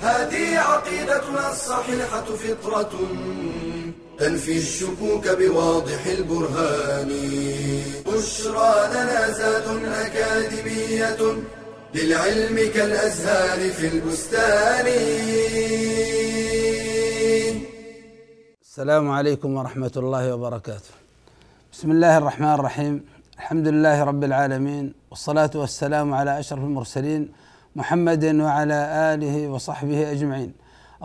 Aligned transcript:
هذه 0.00 0.58
عقيدتنا 0.58 1.50
الصحيحة 1.52 2.24
فطرة 2.24 2.90
تنفي 4.18 4.58
الشكوك 4.58 5.28
بواضح 5.28 6.06
البرهان. 6.06 7.10
بشرى 8.06 8.74
لنا 8.90 9.30
زاد 9.30 9.84
أكاديمية 9.84 11.36
للعلم 11.94 12.72
كالأزهار 12.74 13.70
في 13.70 13.88
البستان. 13.88 14.86
السلام 18.62 19.10
عليكم 19.10 19.56
ورحمة 19.56 19.92
الله 19.96 20.34
وبركاته. 20.34 20.90
بسم 21.72 21.90
الله 21.90 22.18
الرحمن 22.18 22.54
الرحيم، 22.54 23.04
الحمد 23.36 23.68
لله 23.68 24.04
رب 24.04 24.24
العالمين 24.24 24.94
والصلاة 25.10 25.50
والسلام 25.54 26.14
على 26.14 26.40
أشرف 26.40 26.58
المرسلين 26.58 27.32
محمد 27.76 28.24
وعلى 28.24 28.78
آله 29.12 29.48
وصحبه 29.48 30.12
أجمعين. 30.12 30.52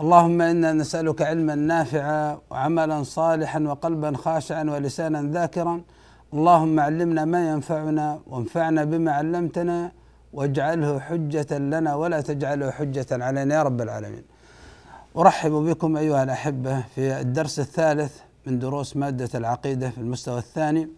اللهم 0.02 0.38
إنا 0.42 0.72
نسألك 0.72 1.22
علما 1.22 1.54
نافعا 1.54 2.38
وعملا 2.50 3.02
صالحا 3.02 3.60
وقلبا 3.60 4.16
خاشعا 4.16 4.64
ولسانا 4.72 5.22
ذاكرا. 5.22 5.82
اللهم 6.34 6.80
علمنا 6.80 7.24
ما 7.24 7.50
ينفعنا 7.50 8.20
وانفعنا 8.26 8.84
بما 8.84 9.12
علمتنا 9.12 9.92
واجعله 10.32 11.00
حجة 11.00 11.58
لنا 11.58 11.94
ولا 11.94 12.20
تجعله 12.20 12.70
حجة 12.70 13.06
علينا 13.10 13.54
يا 13.54 13.62
رب 13.62 13.80
العالمين. 13.80 14.24
أرحب 15.16 15.50
بكم 15.50 15.96
أيها 15.96 16.22
الأحبة 16.22 16.80
في 16.94 17.20
الدرس 17.20 17.60
الثالث 17.60 18.12
من 18.46 18.58
دروس 18.58 18.96
مادة 18.96 19.32
العقيدة 19.34 19.90
في 19.90 19.98
المستوى 19.98 20.38
الثاني 20.38 20.88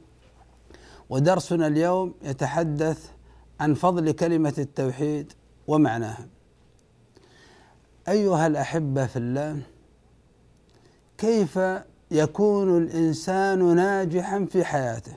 ودرسنا 1.10 1.66
اليوم 1.66 2.14
يتحدث 2.22 3.00
عن 3.60 3.74
فضل 3.74 4.10
كلمة 4.12 4.54
التوحيد 4.58 5.32
ومعناها. 5.66 6.26
أيها 8.08 8.46
الأحبة 8.46 9.06
في 9.06 9.18
الله 9.18 9.60
كيف 11.18 11.58
يكون 12.10 12.78
الإنسان 12.78 13.76
ناجحا 13.76 14.46
في 14.50 14.64
حياته؟ 14.64 15.16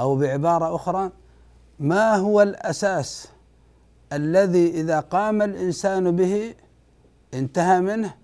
أو 0.00 0.16
بعبارة 0.16 0.74
أخرى 0.76 1.10
ما 1.80 2.16
هو 2.16 2.42
الأساس 2.42 3.28
الذي 4.12 4.70
إذا 4.70 5.00
قام 5.00 5.42
الإنسان 5.42 6.16
به 6.16 6.54
انتهى 7.34 7.80
منه 7.80 8.14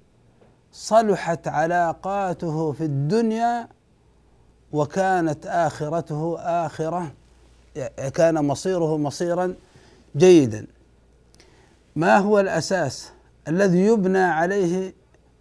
صلحت 0.73 1.49
علاقاته 1.49 2.73
في 2.73 2.85
الدنيا 2.85 3.69
وكانت 4.73 5.47
آخرته 5.47 6.37
آخرة 6.39 7.13
كان 8.15 8.45
مصيره 8.45 8.97
مصيرا 8.97 9.55
جيدا. 10.17 10.67
ما 11.97 12.19
هو 12.19 12.41
الأساس 12.41 13.13
الذي 13.49 13.87
يبنى 13.87 14.19
عليه 14.19 14.95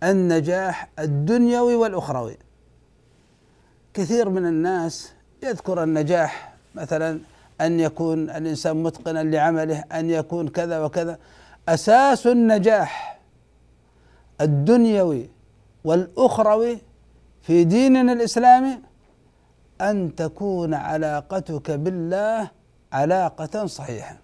النجاح 0.04 0.90
الدنيوي 1.00 1.76
والأخروي؟ 1.76 2.38
كثير 3.94 4.30
من 4.30 4.46
الناس 4.46 5.14
يذكر 5.44 5.84
النجاح 5.84 6.54
مثلا 6.76 7.20
أن 7.62 7.80
يكون 7.80 8.30
الإنسان 8.30 8.84
متقنا 8.84 9.24
لعمله 9.24 9.80
أن 9.80 10.10
يكون 10.10 10.48
كذا 10.48 10.80
وكذا. 10.80 11.20
أساس 11.70 12.28
النجاح 12.28 13.20
الدنيوي 14.42 15.30
والأخروي 15.84 16.78
في 17.42 17.64
ديننا 17.64 18.14
الإسلامي 18.14 18.80
أن 19.82 20.16
تكون 20.16 20.74
علاقتك 20.74 21.72
بالله 21.72 22.52
علاقة 22.94 23.66
صحيحة. 23.66 24.18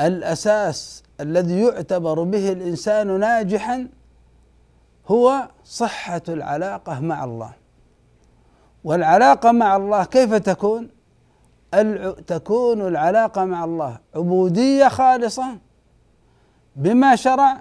الأساس 0.00 1.02
الذي 1.20 1.60
يعتبر 1.60 2.22
به 2.22 2.52
الإنسان 2.52 3.20
ناجحا 3.20 3.88
هو 5.08 5.48
صحة 5.64 6.22
العلاقة 6.28 7.00
مع 7.00 7.24
الله. 7.24 7.52
والعلاقة 8.84 9.52
مع 9.52 9.76
الله 9.76 10.04
كيف 10.04 10.34
تكون؟ 10.34 10.88
تكون 12.26 12.88
العلاقة 12.88 13.44
مع 13.44 13.64
الله 13.64 13.98
عبودية 14.16 14.88
خالصة 14.88 15.58
بما 16.76 17.16
شرع 17.16 17.60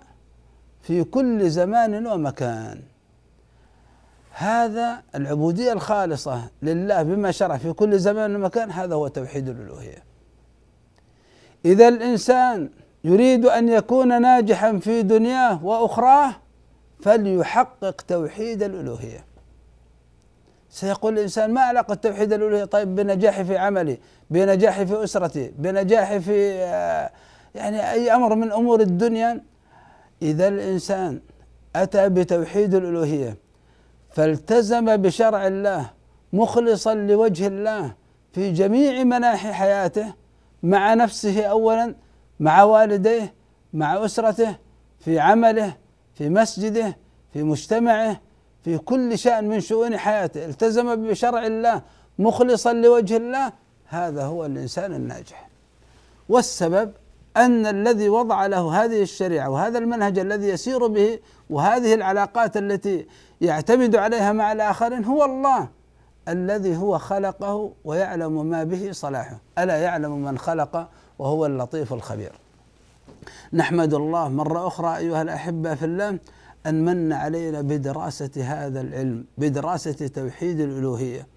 في 0.82 1.04
كل 1.04 1.50
زمان 1.50 2.08
ومكان. 2.08 2.82
هذا 4.32 5.04
العبودية 5.16 5.74
الخالصة 5.74 6.50
لله 6.62 7.04
بما 7.04 7.32
شرع 7.32 7.58
في 7.58 7.74
كل 7.74 8.00
زمان 8.00 8.36
ومكان 8.36 8.72
هذا 8.72 8.96
هو 8.96 9.08
توحيد 9.08 9.50
الألوهية. 9.50 10.09
إذا 11.66 11.88
الإنسان 11.88 12.70
يريد 13.04 13.46
أن 13.46 13.70
يكون 13.70 14.22
ناجحا 14.22 14.80
في 14.80 15.02
دنياه 15.02 15.66
وأخراه 15.66 16.36
فليحقق 17.02 18.02
توحيد 18.02 18.64
الألوهية. 18.64 19.26
سيقول 20.70 21.14
الإنسان 21.14 21.54
ما 21.54 21.62
علاقة 21.62 21.94
توحيد 21.94 22.34
الألوهية؟ 22.34 22.66
طيب 22.66 22.96
بنجاحي 22.96 23.44
في 23.44 23.58
عملي 23.58 23.98
بنجاحي 24.30 24.86
في 24.86 25.04
أسرتي 25.04 25.52
بنجاحي 25.58 26.20
في 26.20 26.50
يعني 27.56 27.92
أي 27.92 28.16
أمر 28.16 28.36
من 28.36 28.52
أمور 28.52 28.82
الدنيا. 28.82 29.42
إذا 30.22 30.48
الإنسان 30.48 31.20
أتى 31.76 32.10
بتوحيد 32.10 32.76
الألوهية 32.76 33.38
فالتزم 34.12 34.98
بشرع 34.98 35.48
الله 35.48 35.90
مخلصا 36.34 36.94
لوجه 36.94 37.48
الله 37.48 37.94
في 38.34 38.52
جميع 38.52 39.04
مناحي 39.04 39.54
حياته 39.54 40.14
مع 40.64 40.94
نفسه 40.94 41.44
أولا 41.44 41.96
مع 42.40 42.64
والديه 42.64 43.34
مع 43.74 44.06
أسرته 44.06 44.56
في 45.00 45.20
عمله 45.20 45.74
في 46.14 46.30
مسجده 46.30 46.98
في 47.34 47.44
مجتمعه 47.44 48.22
في 48.64 48.78
كل 48.78 49.18
شأن 49.18 49.50
من 49.50 49.60
شؤون 49.60 49.98
حياته. 49.98 50.46
التزم 50.46 51.08
بشرع 51.08 51.46
الله 51.46 51.82
مخلصا 52.20 52.74
لوجه 52.74 53.18
الله 53.18 53.54
هذا 53.86 54.24
هو 54.24 54.46
الإنسان 54.46 54.94
الناجح. 54.94 55.50
والسبب 56.30 56.92
أن 57.38 57.66
الذي 57.66 58.10
وضع 58.10 58.46
له 58.46 58.84
هذه 58.84 59.02
الشريعة 59.02 59.50
وهذا 59.50 59.78
المنهج 59.78 60.20
الذي 60.20 60.48
يسير 60.48 60.88
به 60.88 61.20
وهذه 61.50 61.94
العلاقات 61.94 62.58
التي 62.58 63.08
يعتمد 63.42 63.96
عليها 63.96 64.34
مع 64.34 64.52
الآخرين 64.52 65.06
هو 65.06 65.26
الله. 65.26 65.79
الذي 66.30 66.78
هو 66.78 66.98
خلقه 66.98 67.74
ويعلم 67.86 68.46
ما 68.46 68.64
به 68.64 68.92
صلاحه. 68.92 69.40
ألا 69.58 69.78
يعلم 69.78 70.24
من 70.24 70.38
خلق 70.38 70.90
وهو 71.20 71.46
اللطيف 71.46 71.94
الخبير. 71.94 72.32
نحمد 73.54 73.94
الله 73.94 74.30
مرة 74.30 74.68
أخرى 74.68 74.98
أيها 74.98 75.22
الأحبة 75.22 75.76
في 75.76 75.86
الله 75.86 76.20
أن 76.66 76.86
من 76.86 77.14
علينا 77.14 77.62
بدراسة 77.62 78.32
هذا 78.38 78.82
العلم 78.82 79.26
بدراسة 79.38 80.08
توحيد 80.08 80.60
الألوهية. 80.60 81.28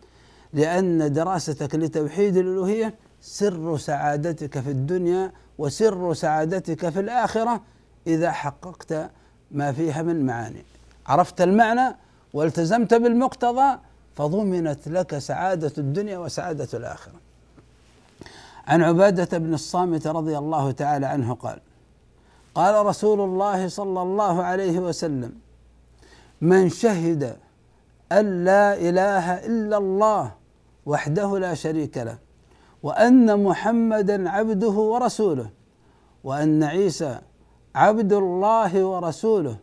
لأن 0.53 1.13
دراستك 1.13 1.75
لتوحيد 1.75 2.37
الألوهية 2.37 2.95
سر 3.21 3.77
سعادتك 3.77 4.61
في 4.61 4.71
الدنيا 4.71 5.33
وسر 5.59 6.15
سعادتك 6.15 6.89
في 6.89 7.01
الآخرة 7.01 7.61
إذا 8.07 8.31
حققت 8.31 9.11
ما 9.51 9.73
فيها 9.73 10.03
من 10.03 10.27
معاني. 10.27 10.65
عرفت 11.07 11.41
المعنى؟ 11.41 11.97
والتزمت 12.35 12.95
بالمقتضى؟ 12.95 13.79
فضمنت 14.17 14.89
لك 14.89 15.19
سعادة 15.19 15.73
الدنيا 15.79 16.19
وسعادة 16.19 16.69
الآخرة. 16.75 17.15
عن 18.67 18.83
عبادة 18.83 19.39
بن 19.39 19.55
الصامت 19.55 20.07
رضي 20.07 20.39
الله 20.39 20.71
تعالى 20.73 21.07
عنه 21.07 21.35
قال 21.35 21.59
قال 22.55 22.87
رسول 22.87 23.21
الله 23.21 23.69
صلى 23.69 24.03
الله 24.03 24.43
عليه 24.43 24.79
وسلم 24.79 25.33
من 26.41 26.69
شهد 26.69 27.37
أن 28.13 28.45
لا 28.45 28.75
إله 28.75 29.47
إلا 29.47 29.77
الله 29.77 30.33
وحده 30.87 31.39
لا 31.39 31.55
شريك 31.55 31.99
له 31.99 32.19
وأن 32.83 33.43
محمدا 33.43 34.31
عبده 34.31 34.69
ورسوله 34.71 35.51
وأن 36.25 36.63
عيسى 36.63 37.19
عبد 37.75 38.13
الله 38.13 38.85
ورسوله 38.85 39.57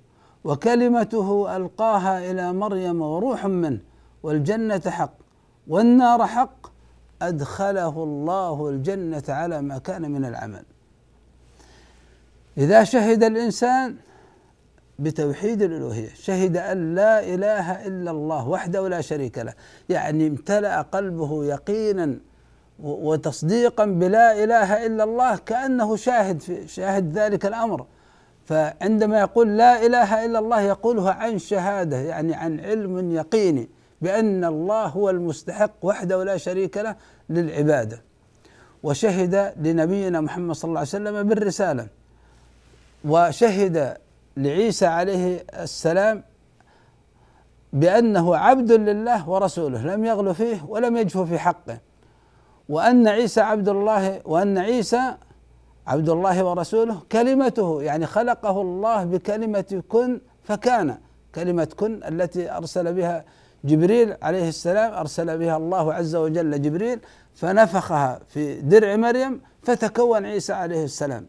وكلمته 0.44 1.56
ألقاها 1.56 2.32
إلى 2.32 2.54
مريم 2.54 3.02
وروح 3.02 3.46
منه 3.46 3.80
والجنة 4.24 4.82
حق 4.88 5.14
والنار 5.68 6.28
حق. 6.28 6.80
أدخله 7.22 8.04
الله 8.04 8.70
الجنة 8.70 9.24
على 9.30 9.62
ما 9.62 9.78
كان 9.78 10.12
من 10.12 10.26
العمل. 10.26 10.64
إذا 12.58 12.84
شهد 12.84 13.24
الإنسان 13.24 13.96
بتوحيد 15.00 15.62
الألوهية 15.62 16.10
شهد 16.16 16.58
أن 16.58 16.96
لا 16.96 17.24
إله 17.34 17.88
إلا 17.88 18.12
الله 18.12 18.48
وحده 18.48 18.88
لا 18.88 19.02
شريك 19.02 19.38
له 19.38 19.54
يعني 19.90 20.28
امتلأ 20.28 20.82
قلبه 20.82 21.46
يقينا 21.46 22.18
وتصديقا 22.80 23.86
بلا 23.86 24.44
إله 24.44 24.86
إلا 24.86 25.04
الله 25.04 25.36
كأنه 25.36 25.96
شاهد 25.96 26.42
في 26.42 26.68
شاهد 26.68 27.18
ذلك 27.18 27.46
الأمر. 27.46 27.86
فعندما 28.46 29.20
يقول 29.20 29.58
لا 29.58 29.86
إله 29.86 30.26
إلا 30.26 30.40
الله 30.40 30.62
يقولها 30.62 31.12
عن 31.12 31.38
شهادة 31.38 31.98
يعني 31.98 32.34
عن 32.34 32.60
علم 32.60 33.12
يقيني. 33.12 33.70
بأن 34.02 34.46
الله 34.46 34.86
هو 34.86 35.10
المستحق 35.10 35.72
وحده 35.82 36.24
لا 36.24 36.38
شريك 36.38 36.78
له 36.78 36.96
للعبادة. 37.30 38.02
وشهد 38.84 39.54
لنبينا 39.58 40.22
محمد 40.22 40.56
صلى 40.56 40.70
الله 40.70 40.80
عليه 40.80 40.90
وسلم 40.90 41.24
بالرسالة. 41.24 41.88
وشهد 43.06 43.98
لعيسى 44.38 44.86
عليه 44.86 45.46
السلام 45.54 46.24
بأنه 47.74 48.36
عبد 48.36 48.72
لله 48.72 49.30
ورسوله 49.30 49.96
لم 49.96 50.06
يغل 50.06 50.36
فيه 50.36 50.66
ولم 50.68 50.98
يجف 50.98 51.18
في 51.18 51.40
حقه. 51.40 51.80
وأن 52.70 53.08
عيسى 53.08 53.42
عبد 53.42 53.70
الله 53.70 54.22
وأن 54.26 54.58
عيسى 54.58 55.16
عبد 55.88 56.10
الله 56.10 56.44
ورسوله 56.44 57.02
كلمته 57.12 57.82
يعني 57.82 58.06
خلقه 58.06 58.62
الله 58.62 59.04
بكلمة 59.04 59.84
كن 59.90 60.22
فكان. 60.44 60.98
كلمة 61.36 61.68
كن 61.78 62.04
التي 62.04 62.52
أرسل 62.52 62.94
بها 62.94 63.26
جبريل 63.64 64.16
عليه 64.22 64.50
السلام 64.50 64.94
أرسل 64.94 65.38
بها 65.38 65.58
الله 65.58 65.94
عز 65.94 66.16
وجل 66.16 66.62
جبريل 66.62 67.00
فنفخها 67.34 68.20
في 68.28 68.62
درع 68.62 68.96
مريم 68.96 69.42
فتكون 69.64 70.26
عيسى 70.26 70.54
عليه 70.54 70.84
السلام. 70.84 71.26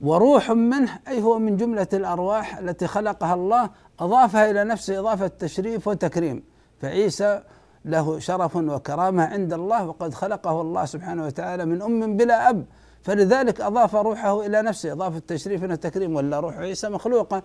وروح 0.00 0.50
منه 0.50 0.98
أي 1.08 1.22
هو 1.22 1.38
من 1.38 1.56
جملة 1.56 1.86
الأرواح 1.92 2.58
التي 2.58 2.86
خلقها 2.86 3.34
الله 3.34 3.70
أضافها 4.00 4.50
إلى 4.50 4.64
نفسه 4.64 4.98
إضافة 4.98 5.26
تشريف 5.26 5.88
وتكريم. 5.88 6.42
فعيسى 6.80 7.42
له 7.84 8.18
شرف 8.18 8.56
وكرامة 8.56 9.24
عند 9.24 9.52
الله 9.52 9.86
وقد 9.86 10.14
خلقه 10.14 10.60
الله 10.60 10.84
سبحانه 10.84 11.26
وتعالى 11.26 11.64
من 11.64 11.82
أم 11.82 12.16
بلا 12.16 12.50
أب. 12.50 12.64
فلذلك 13.02 13.60
أضاف 13.60 13.94
روحه 13.94 14.46
إلى 14.46 14.62
نفسه 14.62 14.92
إضافة 14.92 15.22
تشريف 15.28 15.62
وتكريم 15.62 16.16
ولا 16.16 16.40
روح 16.40 16.56
عيسى 16.56 16.88
مخلوقة 16.88 17.42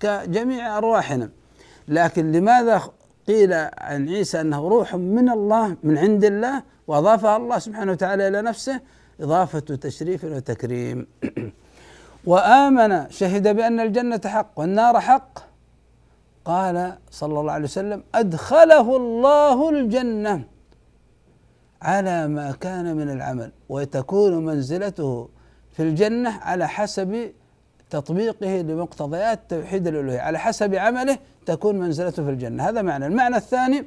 كجميع 0.00 0.78
أرواحنا. 0.78 1.30
لكن 1.88 2.32
لماذا 2.32 2.82
قيل 3.28 3.52
عن 3.78 4.08
عيسى 4.08 4.40
أنه 4.40 4.68
روح 4.68 4.94
من 4.94 5.28
الله 5.28 5.76
من 5.82 5.98
عند 5.98 6.24
الله 6.24 6.62
وأضافها 6.86 7.36
الله 7.36 7.58
سبحانه 7.58 7.92
وتعالى 7.92 8.28
إلى 8.28 8.42
نفسه؟ 8.42 8.80
إضافة 9.20 9.58
تشريف 9.60 10.24
وتكريم. 10.24 11.06
وآمن 12.30 13.10
شهد 13.10 13.56
بأن 13.56 13.80
الجنة 13.80 14.20
حق 14.24 14.50
والنار 14.56 15.00
حق. 15.00 15.38
قال 16.44 16.92
صلى 17.10 17.40
الله 17.40 17.52
عليه 17.52 17.64
وسلم 17.64 18.02
أدخله 18.14 18.96
الله 18.96 19.70
الجنة 19.70 20.44
على 21.82 22.28
ما 22.28 22.52
كان 22.52 22.96
من 22.96 23.10
العمل 23.10 23.52
وتكون 23.68 24.44
منزلته 24.44 25.28
في 25.72 25.82
الجنة 25.82 26.30
على 26.30 26.68
حسب 26.68 27.32
تطبيقه 27.90 28.60
لمقتضيات 28.60 29.40
توحيد 29.48 29.86
الألوهية. 29.86 30.20
على 30.20 30.38
حسب 30.38 30.74
عمله 30.74 31.18
تكون 31.46 31.78
منزلته 31.78 32.24
في 32.24 32.30
الجنة. 32.30 32.68
هذا 32.68 32.82
معنى. 32.82 33.06
المعنى 33.06 33.36
الثاني 33.36 33.84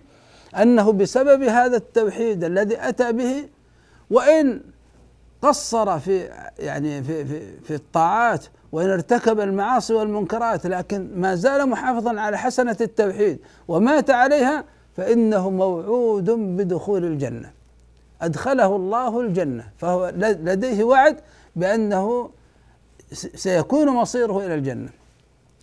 أنه 0.62 0.92
بسبب 0.92 1.44
هذا 1.44 1.78
التوحيد 1.78 2.44
الذي 2.44 2.90
أتى 2.90 3.12
به 3.12 3.50
وإن 4.12 4.62
قصر 5.42 6.00
في 6.00 6.30
يعني 6.60 7.04
في 7.04 7.26
في 7.26 7.60
في 7.62 7.76
الطاعات 7.76 8.46
وإن 8.72 8.90
ارتكب 8.90 9.40
المعاصي 9.40 9.94
والمنكرات 9.94 10.66
لكن 10.66 11.10
ما 11.16 11.36
زال 11.36 11.70
محافظا 11.70 12.20
على 12.20 12.38
حسنة 12.38 12.78
التوحيد 12.82 13.40
ومات 13.68 14.10
عليها 14.10 14.64
فإنه 14.98 15.50
موعود 15.50 16.30
بدخول 16.30 17.06
الجنة. 17.06 17.52
أدخله 18.22 18.76
الله 18.76 19.22
الجنة 19.22 19.64
فهو 19.78 20.14
لديه 20.18 20.84
وعد 20.84 21.20
بأنه 21.56 22.30
سيكون 23.14 23.90
مصيره 23.90 24.46
إلى 24.46 24.56
الجنة. 24.56 24.90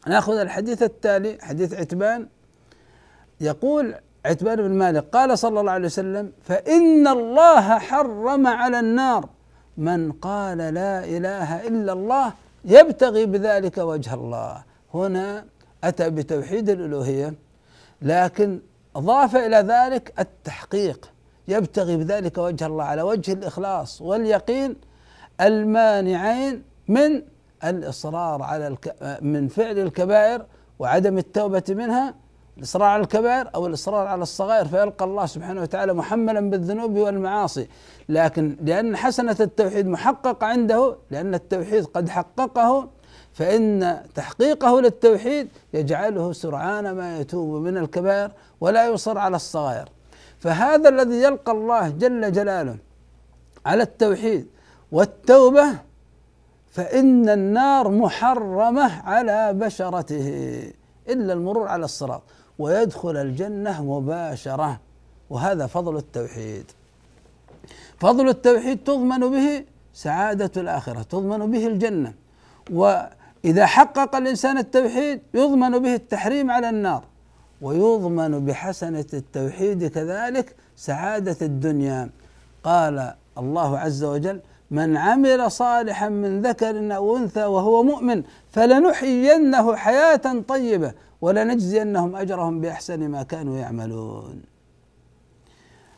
نأخذ 0.06 0.36
الحديث 0.36 0.82
التالي 0.82 1.38
حديث 1.42 1.74
عتبان. 1.74 2.26
يقول 3.40 3.94
عتبان 4.26 4.56
بن 4.56 4.74
مالك 4.74 5.04
قال 5.12 5.38
صلى 5.38 5.60
الله 5.60 5.72
عليه 5.72 5.86
وسلم 5.86 6.32
فإن 6.42 7.08
الله 7.08 7.78
حرم 7.78 8.46
على 8.46 8.80
النار 8.80 9.28
من 9.76 10.12
قال 10.12 10.58
لا 10.58 11.04
إله 11.04 11.66
إلا 11.68 11.92
الله 11.92 12.32
يبتغي 12.64 13.26
بذلك 13.26 13.78
وجه 13.78 14.14
الله. 14.14 14.62
هنا 14.94 15.44
أتى 15.84 16.10
بتوحيد 16.10 16.68
الألوهية 16.68 17.34
لكن 18.02 18.60
أضاف 18.96 19.36
إلى 19.36 19.56
ذلك 19.56 20.12
التحقيق 20.18 21.10
يبتغي 21.48 21.96
بذلك 21.96 22.38
وجه 22.38 22.66
الله 22.66 22.84
على 22.84 23.02
وجه 23.02 23.32
الإخلاص 23.32 24.02
واليقين 24.02 24.76
المانعين 25.40 26.62
من 26.88 27.22
الإصرار 27.70 28.42
على 28.42 28.66
الك... 28.68 28.96
من 29.22 29.48
فعل 29.48 29.78
الكبائر 29.78 30.46
وعدم 30.78 31.18
التوبة 31.18 31.62
منها 31.68 32.14
الإصرار 32.58 32.88
على 32.88 33.02
الكبائر 33.02 33.50
أو 33.54 33.66
الإصرار 33.66 34.06
على 34.06 34.22
الصغائر 34.22 34.64
فيلقى 34.64 35.04
الله 35.04 35.26
سبحانه 35.26 35.62
وتعالى 35.62 35.92
محملا 35.92 36.50
بالذنوب 36.50 36.96
والمعاصي. 36.96 37.68
لكن 38.08 38.56
لأن 38.62 38.96
حسنة 38.96 39.36
التوحيد 39.40 39.86
محققة 39.86 40.46
عنده 40.46 40.96
لأن 41.10 41.34
التوحيد 41.34 41.84
قد 41.84 42.08
حققه 42.08 42.88
فإن 43.32 44.00
تحقيقه 44.14 44.80
للتوحيد 44.80 45.48
يجعله 45.74 46.32
سرعان 46.32 46.90
ما 46.90 47.18
يتوب 47.18 47.62
من 47.62 47.76
الكبائر 47.76 48.30
ولا 48.60 48.86
يصر 48.88 49.18
على 49.18 49.36
الصغائر. 49.36 49.88
فهذا 50.38 50.88
الذي 50.88 51.22
يلقى 51.22 51.52
الله 51.52 51.88
جل 51.88 52.32
جلاله 52.32 52.76
على 53.66 53.82
التوحيد 53.82 54.46
والتوبة 54.92 55.66
فإن 56.74 57.28
النار 57.28 57.90
محرمة 57.90 59.02
على 59.02 59.52
بشرته 59.52 60.26
إلا 61.08 61.32
المرور 61.32 61.68
على 61.68 61.84
الصراط 61.84 62.22
ويدخل 62.58 63.16
الجنة 63.16 63.84
مباشرة. 63.84 64.80
وهذا 65.30 65.66
فضل 65.66 65.96
التوحيد. 65.96 66.64
فضل 67.98 68.28
التوحيد 68.28 68.78
تضمن 68.84 69.18
به 69.18 69.64
سعادة 69.92 70.50
الآخرة 70.56 71.02
تضمن 71.02 71.50
به 71.50 71.66
الجنة. 71.66 72.14
وإذا 72.70 73.66
حقق 73.66 74.16
الإنسان 74.16 74.58
التوحيد 74.58 75.20
يضمن 75.34 75.78
به 75.78 75.94
التحريم 75.94 76.50
على 76.50 76.68
النار. 76.68 77.04
ويضمن 77.62 78.44
بحسنة 78.44 79.06
التوحيد 79.14 79.86
كذلك 79.86 80.56
سعادة 80.76 81.36
الدنيا. 81.42 82.10
قال 82.64 83.14
الله 83.38 83.78
عز 83.78 84.04
وجل 84.04 84.40
من 84.74 84.96
عمل 84.96 85.50
صالحا 85.50 86.08
من 86.08 86.42
ذكر 86.42 86.96
أو 86.96 87.16
أنثى 87.16 87.44
وهو 87.44 87.82
مؤمن 87.82 88.22
فلنحيينه 88.50 89.76
حياة 89.76 90.42
طيبة 90.48 90.92
ولنجزينهم 91.20 92.16
أجرهم 92.16 92.60
بأحسن 92.60 93.08
ما 93.08 93.22
كانوا 93.22 93.58
يعملون. 93.58 94.42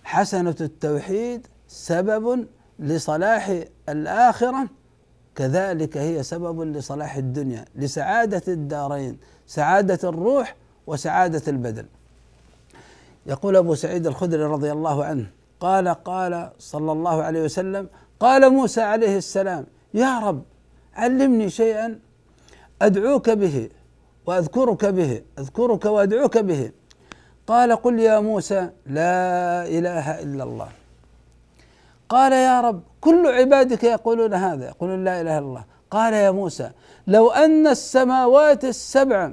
حسنة 0.05 0.57
التوحيد 0.61 1.47
سبب 1.69 2.47
لصلاح 2.79 3.63
الآخرة 3.89 4.69
كذلك 5.35 5.97
هي 5.97 6.23
سبب 6.23 6.61
لصلاح 6.63 7.17
الدنيا 7.17 7.65
لسعادة 7.75 8.43
الدارين 8.49 9.19
سعادة 9.47 10.09
الروح 10.09 10.57
وسعادة 10.87 11.43
البدن. 11.49 11.87
يقول 13.27 13.57
أبو 13.57 13.75
سعيد 13.75 14.07
الخدري 14.07 14.43
رضي 14.45 14.73
الله 14.73 15.05
عنه 15.05 15.27
قال 15.61 15.89
قال 15.89 16.51
صلى 16.59 16.93
الله 16.93 17.23
عليه 17.23 17.43
وسلم 17.43 17.89
قال 18.21 18.51
موسى 18.53 18.81
عليه 18.81 19.17
السلام 19.17 19.67
يا 19.95 20.19
رب 20.19 20.43
علمني 20.95 21.51
شيئا 21.51 21.99
أدعوك 22.83 23.31
به 23.31 23.69
وأذكرك 24.27 24.85
به 24.85 25.23
أذكرك 25.39 25.85
وأدعوك 25.85 26.39
به. 26.39 26.71
قال 27.47 27.77
قل 27.77 27.99
يا 27.99 28.21
موسى 28.21 28.71
لا 28.87 29.67
إله 29.67 30.23
إلا 30.23 30.45
الله. 30.45 30.69
قال 32.09 32.33
يا 32.33 32.61
رب 32.61 32.81
كل 33.01 33.27
عبادك 33.27 33.85
يقولون 33.85 34.35
هذا 34.35 34.67
يقولون 34.67 35.05
لا 35.05 35.21
إله 35.21 35.39
إلا 35.39 35.47
الله. 35.47 35.65
قال 35.91 36.13
يا 36.13 36.31
موسى 36.31 36.71
لو 37.07 37.31
أن 37.31 37.67
السماوات 37.67 38.65
السبع 38.65 39.33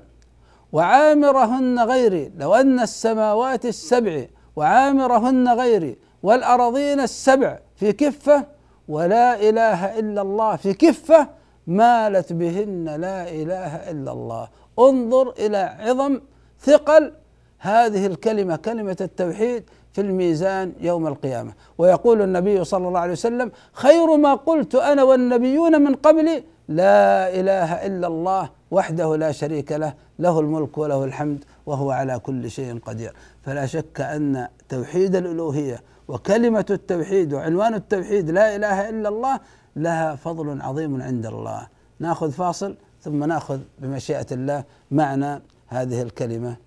وعامرهن 0.72 1.80
غيري 1.80 2.32
لو 2.38 2.56
أن 2.56 2.80
السماوات 2.80 3.66
السبع 3.66 4.26
وعامرهن 4.56 5.48
غيري 5.50 5.98
والارضين 6.24 7.00
السبع 7.00 7.60
في 7.76 7.92
كفة 7.92 8.46
ولا 8.88 9.50
اله 9.50 10.00
الا 10.00 10.22
الله 10.22 10.56
في 10.56 10.74
كفه 10.74 11.28
مالت 11.68 12.34
بهن 12.34 12.86
لا 12.86 13.30
اله 13.30 13.92
الا 13.92 14.12
الله. 14.12 14.48
انظر 14.80 15.34
إلى 15.40 15.58
عظم 15.58 16.22
ثقل 16.60 17.12
هذه 17.60 18.06
الكلمة 18.06 18.56
كلمة 18.56 18.98
التوحيد 19.02 19.64
في 19.94 20.02
الميزان 20.02 20.74
يوم 20.80 21.08
القيامة. 21.08 21.54
ويقول 21.78 22.22
النبي 22.22 22.64
صلى 22.64 22.88
الله 22.88 23.00
عليه 23.00 23.12
وسلم 23.12 23.52
خير 23.74 24.18
ما 24.18 24.34
قلت 24.34 24.76
أنا 24.76 25.04
والنبيون 25.04 25.82
من 25.82 25.96
قبلي 25.96 26.44
لا 26.68 27.30
إله 27.40 27.86
إلا 27.86 28.08
الله 28.08 28.50
وحده 28.72 29.16
لا 29.16 29.32
شريك 29.32 29.72
له 29.72 29.94
له 30.20 30.40
الملك 30.40 30.78
وله 30.78 31.04
الحمد 31.04 31.44
وهو 31.66 31.92
على 31.92 32.20
كل 32.20 32.52
شيء 32.52 32.80
قدير. 32.80 33.14
فلا 33.42 33.66
شك 33.66 34.02
أن 34.02 34.48
توحيد 34.70 35.16
الألوهية 35.16 35.84
وكلمة 36.08 36.66
التوحيد 36.70 37.34
وعنوان 37.34 37.74
التوحيد 37.74 38.30
لا 38.30 38.56
إله 38.56 38.90
إلا 38.90 39.10
الله 39.10 39.40
لها 39.76 40.16
فضل 40.16 40.62
عظيم 40.62 41.02
عند 41.02 41.26
الله. 41.26 41.68
ناخذ 42.00 42.32
فاصل 42.32 42.78
ثم 43.02 43.24
ناخذ 43.24 43.60
بمشيئة 43.80 44.28
الله 44.32 44.64
معنى 44.92 45.42
هذه 45.68 46.02
الكلمة. 46.02 46.58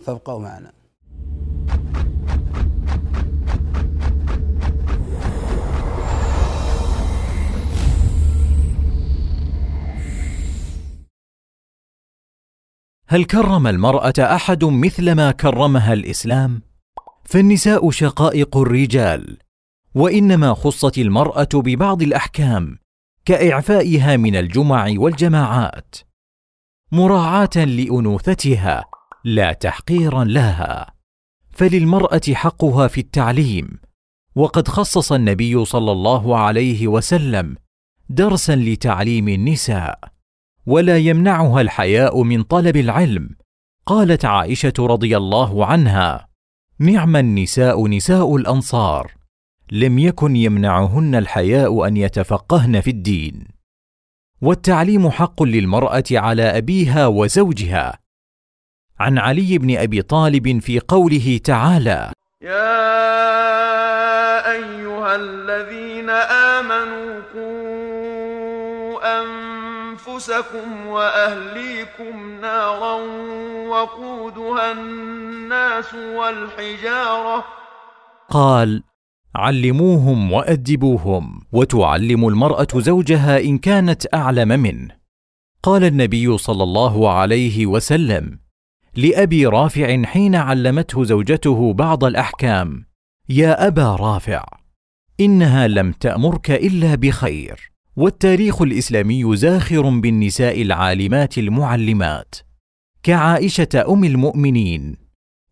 فابقوا 0.00 0.38
معنا. 0.38 0.72
هل 13.08 13.24
كرم 13.24 13.66
المرأة 13.66 14.12
أحد 14.18 14.64
مثل 14.64 15.12
ما 15.12 15.30
كرمها 15.30 15.92
الإسلام؟ 15.92 16.69
فالنساء 17.30 17.90
شقائق 17.90 18.56
الرجال 18.56 19.38
وإنما 19.94 20.54
خصت 20.54 20.98
المرأة 20.98 21.48
ببعض 21.54 22.02
الأحكام 22.02 22.78
كإعفائها 23.24 24.16
من 24.16 24.36
الجمع 24.36 24.92
والجماعات 24.96 25.96
مراعاة 26.92 27.56
لأنوثتها 27.56 28.84
لا 29.24 29.52
تحقيرا 29.52 30.24
لها. 30.24 30.94
فللمرأة 31.50 32.20
حقها 32.32 32.88
في 32.88 33.00
التعليم 33.00 33.80
وقد 34.34 34.68
خصص 34.68 35.12
النبي 35.12 35.64
صلى 35.64 35.92
الله 35.92 36.38
عليه 36.38 36.88
وسلم 36.88 37.56
درسا 38.08 38.56
لتعليم 38.56 39.28
النساء 39.28 39.98
ولا 40.66 40.98
يمنعها 40.98 41.60
الحياء 41.60 42.22
من 42.22 42.42
طلب 42.42 42.76
العلم 42.76 43.30
قالت 43.86 44.24
عائشة 44.24 44.74
رضي 44.78 45.16
الله 45.16 45.66
عنها. 45.66 46.29
نعم 46.82 47.16
النساء 47.16 47.88
نساء 47.88 48.36
الأنصار 48.36 49.12
لم 49.72 49.98
يكن 49.98 50.36
يمنعهن 50.36 51.14
الحياء 51.14 51.86
أن 51.86 51.96
يتفقهن 51.96 52.80
في 52.80 52.90
الدين. 52.90 53.46
والتعليم 54.42 55.10
حق 55.10 55.42
للمرأة 55.42 56.04
على 56.12 56.42
أبيها 56.42 57.06
وزوجها. 57.06 57.98
عن 59.00 59.18
علي 59.18 59.58
بن 59.58 59.76
أبي 59.76 60.02
طالب 60.02 60.58
في 60.58 60.80
قوله 60.80 61.40
تعالى 61.44 62.12
يا 62.42 62.90
أيها 64.52 65.16
الذين 65.16 66.10
آمنوا 66.10 67.20
قوا 67.34 67.59
أنفسكم 70.20 70.86
وأهليكم 70.86 72.40
نارا 72.40 72.94
وقودها 73.68 74.72
الناس 74.72 75.94
والحجارة. 75.94 77.44
قال 78.30 78.82
علموهم 79.34 80.32
وأدبوهم 80.32 81.40
وتعلم 81.52 82.28
المرأة 82.28 82.68
زوجها 82.74 83.40
إن 83.40 83.58
كانت 83.58 84.14
أعلم 84.14 84.48
منه. 84.48 84.96
قال 85.62 85.84
النبي 85.84 86.38
صلى 86.38 86.62
الله 86.62 87.12
عليه 87.12 87.66
وسلم 87.66 88.38
لأبي 88.96 89.46
رافع 89.46 90.02
حين 90.02 90.34
علمته 90.34 91.04
زوجته 91.04 91.72
بعض 91.72 92.04
الأحكام 92.04 92.84
يا 93.28 93.66
أبا 93.66 93.96
رافع 93.96 94.44
إنها 95.20 95.68
لم 95.68 95.92
تأمرك 95.92 96.50
إلا 96.50 96.94
بخير. 96.94 97.69
والتاريخ 97.96 98.62
الإسلامي 98.62 99.36
زاخر 99.36 99.88
بالنساء 99.88 100.62
العالمات 100.62 101.38
المعلمات. 101.38 102.34
كعائشة 103.02 103.68
أم 103.88 104.04
المؤمنين. 104.04 104.96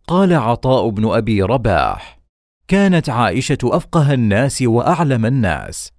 قال 0.07 0.35
عطاء 0.35 0.89
بن 0.89 1.05
أبي 1.05 1.43
رباح 1.43 2.21
كانت 2.69 3.11
عائشة 3.11 3.59
أفقه 3.65 4.15
الناس 4.15 4.63
وأعلم 4.63 5.27
الناس 5.27 5.93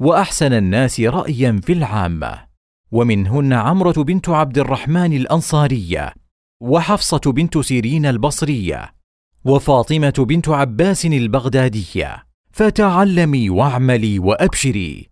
وأحسن 0.00 0.52
الناس 0.52 1.00
رايا 1.00 1.60
في 1.62 1.72
العامة. 1.72 2.46
ومنهن 2.92 3.52
عمرة 3.52 4.02
بنت 4.02 4.28
عبد 4.28 4.58
الرحمن 4.58 5.12
الأنصارية 5.12 6.14
وحفصة 6.62 7.32
بنت 7.32 7.58
سيرين 7.58 8.06
البصرية 8.06 8.94
وفاطمة 9.44 10.14
بنت 10.18 10.48
عباس 10.48 11.06
البغدادية. 11.06 12.26
فتعلمي 12.52 13.50
واعملي 13.50 14.18
وأبشري. 14.18 15.11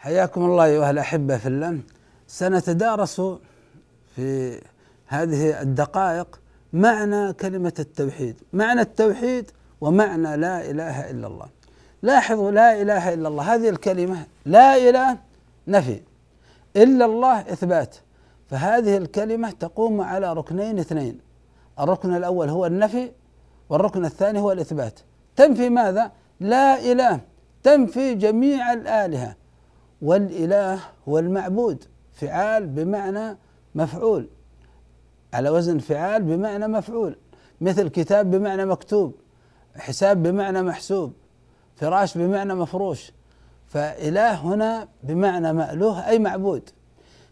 حياكم 0.00 0.44
الله 0.44 0.64
أيها 0.64 0.90
الأحبة 0.90 1.36
في 1.36 1.48
الله. 1.48 1.78
سنتدارس 2.26 3.22
في 4.16 4.60
هذه 5.06 5.60
الدقائق 5.62 6.40
معنى 6.72 7.32
كلمة 7.32 7.72
التوحيد. 7.78 8.36
معنى 8.52 8.80
التوحيد 8.80 9.50
ومعنى 9.80 10.36
لا 10.36 10.70
إله 10.70 11.10
إلا 11.10 11.26
الله. 11.26 11.46
لاحظوا 12.02 12.50
لا 12.50 12.82
إله 12.82 13.14
إلا 13.14 13.28
الله. 13.28 13.54
هذه 13.54 13.68
الكلمة 13.68 14.26
لا 14.46 14.88
إله 14.88 15.18
نفي. 15.68 16.00
إلا 16.76 17.04
الله 17.04 17.40
إثبات. 17.40 17.96
فهذه 18.50 18.96
الكلمة 18.96 19.50
تقوم 19.50 20.00
على 20.00 20.32
ركنين 20.32 20.78
اثنين. 20.78 21.18
الركن 21.80 22.16
الأول 22.16 22.48
هو 22.48 22.66
النفي 22.66 23.10
والركن 23.68 24.04
الثاني 24.04 24.38
هو 24.40 24.52
الإثبات. 24.52 25.00
تنفي 25.36 25.68
ماذا؟ 25.68 26.12
لا 26.40 26.92
إله. 26.92 27.20
تنفي 27.62 28.14
جميع 28.14 28.72
الآلهة. 28.72 29.39
والإله 30.02 30.80
هو 31.08 31.18
المعبود 31.18 31.84
فعال 32.12 32.66
بمعنى 32.66 33.36
مفعول. 33.74 34.28
على 35.34 35.50
وزن 35.50 35.78
فعال 35.78 36.22
بمعنى 36.22 36.68
مفعول. 36.68 37.16
مثل 37.60 37.88
كتاب 37.88 38.30
بمعنى 38.30 38.64
مكتوب 38.64 39.14
حساب 39.76 40.22
بمعنى 40.22 40.62
محسوب 40.62 41.12
فراش 41.76 42.18
بمعنى 42.18 42.54
مفروش. 42.54 43.12
فإله 43.66 44.34
هنا 44.34 44.88
بمعنى 45.02 45.52
مألوه 45.52 46.08
أي 46.08 46.18
معبود. 46.18 46.70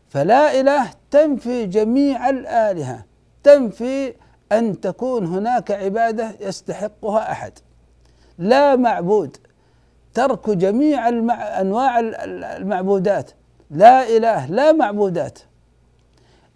فلا 0.09 0.61
إله 0.61 0.91
تنفي 1.11 1.67
جميع 1.67 2.31
الآلهة 2.31 3.05
تنفي 3.43 4.15
أن 4.53 4.81
تكون 4.81 5.27
هناك 5.27 5.71
عبادة 5.71 6.35
يستحقها 6.41 7.33
أحد. 7.33 7.53
لا 8.39 8.77
معبود 8.77 9.37
ترك 10.19 10.51
جميع 10.51 11.09
المع... 11.09 11.61
أنواع 11.61 12.01
المعبودات. 12.01 13.31
لا 13.71 14.17
إله 14.17 14.47
لا 14.47 14.73
معبودات. 14.73 15.39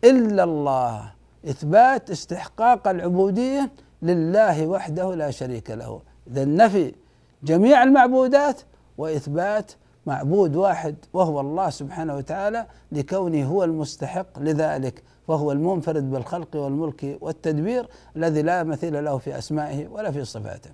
إلا 0.04 0.44
الله. 0.44 1.12
إثبات 1.48 2.10
استحقاق 2.10 2.88
العبودية 2.88 3.70
لله 4.02 4.66
وحده 4.66 5.14
لا 5.14 5.30
شريك 5.30 5.70
له. 5.70 6.00
اذا 6.30 6.44
نفي 6.44 6.94
جميع 7.42 7.82
المعبودات 7.82 8.60
وإثبات 8.98 9.72
معبود 10.06 10.56
واحد 10.56 10.96
وهو 11.12 11.40
الله 11.40 11.70
سبحانه 11.70 12.16
وتعالى 12.16 12.66
لكونه 12.92 13.44
هو 13.44 13.64
المستحق 13.64 14.38
لذلك 14.38 15.02
وهو 15.28 15.52
المنفرد 15.52 16.10
بالخلق 16.10 16.56
والملك 16.56 17.18
والتدبير 17.20 17.88
الذي 18.16 18.42
لا 18.42 18.62
مثيل 18.62 19.04
له 19.04 19.18
في 19.18 19.38
أسمائه 19.38 19.88
ولا 19.88 20.10
في 20.10 20.24
صفاته. 20.24 20.70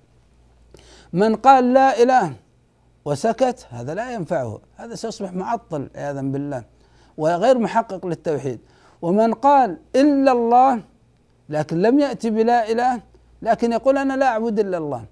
من 1.13 1.35
قال 1.35 1.73
لا 1.73 2.03
إله 2.03 2.33
وسكت 3.09 3.67
هذا 3.69 3.93
لا 3.93 4.13
ينفعه. 4.13 4.59
هذا 4.75 4.95
سيصبح 4.95 5.33
معطل 5.33 5.89
عياذا 5.95 6.21
بالله. 6.21 6.63
وغير 7.17 7.57
محقق 7.57 8.05
للتوحيد. 8.05 8.59
ومن 9.01 9.33
قال 9.33 9.77
إلا 9.95 10.31
الله 10.31 10.81
لكن 11.49 11.81
لم 11.81 11.99
يأتي 11.99 12.29
بلا 12.29 12.71
إله 12.71 13.01
لكن 13.41 13.71
يقول 13.71 13.97
أنا 13.97 14.13
لا 14.13 14.25
أعبد 14.25 14.59
إلا 14.59 14.77
الله. 14.77 15.05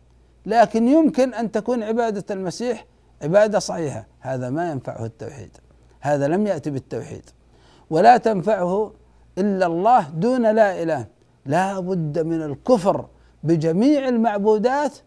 لكن 0.46 0.88
يمكن 0.88 1.34
أن 1.34 1.52
تكون 1.52 1.84
عبادة 1.84 2.36
المسيح 2.36 2.86
عبادة 3.22 3.60
صحيحة. 3.60 4.06
هذا 4.20 4.50
ما 4.50 4.72
ينفعه 4.72 5.06
التوحيد. 5.06 5.58
هذا 6.02 6.28
لم 6.28 6.48
يأتي 6.48 6.70
بالتوحيد. 6.70 7.30
ولا 7.90 8.18
تنفعه 8.18 8.94
إلا 9.38 9.66
الله 9.66 10.10
دون 10.10 10.42
لا 10.42 10.84
إله. 10.84 11.06
لا 11.46 11.80
بد 11.80 12.20
من 12.20 12.42
الكفر 12.42 13.06
بجميع 13.44 14.08
المعبودات 14.08 14.98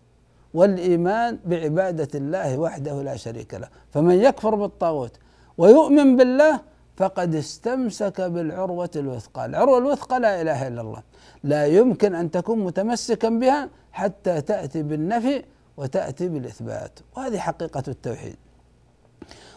والإيمان 0.54 1.38
بعبادة 1.46 2.08
الله 2.14 2.58
وحده 2.58 3.02
لا 3.02 3.16
شريك 3.16 3.54
له. 3.54 3.68
فمن 3.92 4.14
يكفر 4.14 4.54
بالطاغوت 4.54 5.16
ويؤمن 5.58 6.16
بالله 6.16 6.60
فقد 6.96 7.34
استمسك 7.34 8.20
بالعروة 8.20 8.90
الوثقى. 8.96 9.46
العروة 9.46 9.78
الوثقى 9.78 10.20
لا 10.20 10.40
إله 10.40 10.68
إلا 10.68 10.80
الله. 10.80 11.02
لا 11.44 11.66
يمكن 11.66 12.14
أن 12.14 12.30
تكون 12.30 12.58
متمسكا 12.58 13.28
بها 13.28 13.68
حتى 13.92 14.40
تأتي 14.40 14.82
بالنفي 14.82 15.44
وتأتي 15.76 16.28
بالإثبات. 16.28 16.98
وهذه 17.16 17.38
حقيقة 17.38 17.82
التوحيد. 17.88 18.36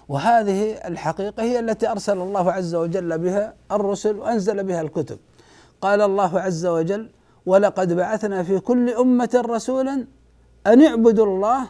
وهذه 0.10 0.72
الحقيقة 0.72 1.44
هي 1.44 1.60
التي 1.60 1.92
أرسل 1.92 2.18
الله 2.18 2.52
عز 2.52 2.76
وجل 2.76 3.18
بها 3.18 3.54
الرسل 3.72 4.16
وأنزل 4.16 4.64
بها 4.64 4.82
الكتب. 4.82 5.20
قال 5.82 6.02
الله 6.02 6.40
عز 6.40 6.66
وجل 6.66 7.10
ولقد 7.46 7.94
بعثنا 7.94 8.44
في 8.44 8.60
كل 8.60 8.90
أمة 8.90 9.44
رسولا 9.46 10.06
أن 10.68 10.82
اعبدوا 10.82 11.26
الله 11.26 11.68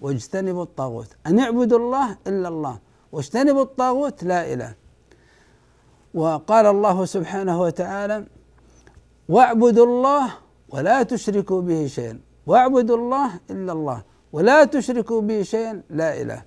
واجتنبوا 0.00 0.62
الطاغوت. 0.62 1.16
أن 1.26 1.38
اعبدوا 1.40 1.78
الله 1.78 2.16
إلا 2.26 2.48
الله 2.48 2.78
واجتنبوا 3.12 3.62
الطاغوت 3.62 4.24
لا 4.24 4.52
إله. 4.52 4.74
وقال 6.14 6.66
الله 6.66 7.04
سبحانه 7.04 7.60
وتعالى 7.60 8.24
واعبدوا 9.28 9.86
الله 9.86 10.26
ولا 10.68 11.02
تشركوا 11.02 11.60
به 11.62 11.86
شيئا. 11.86 12.20
واعبدوا 12.46 12.96
الله 12.96 13.30
إلا 13.50 13.72
الله 13.72 14.02
ولا 14.32 14.64
تشركوا 14.64 15.20
به 15.20 15.42
شيئا. 15.42 15.82
لا 15.90 16.20
إله. 16.22 16.42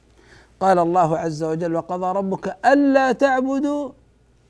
قال 0.60 0.80
الله 0.80 1.18
عز 1.18 1.44
وجل 1.44 1.76
وقضى 1.76 2.18
ربك 2.20 2.58
ألا 2.66 3.12
تعبدوا 3.12 3.92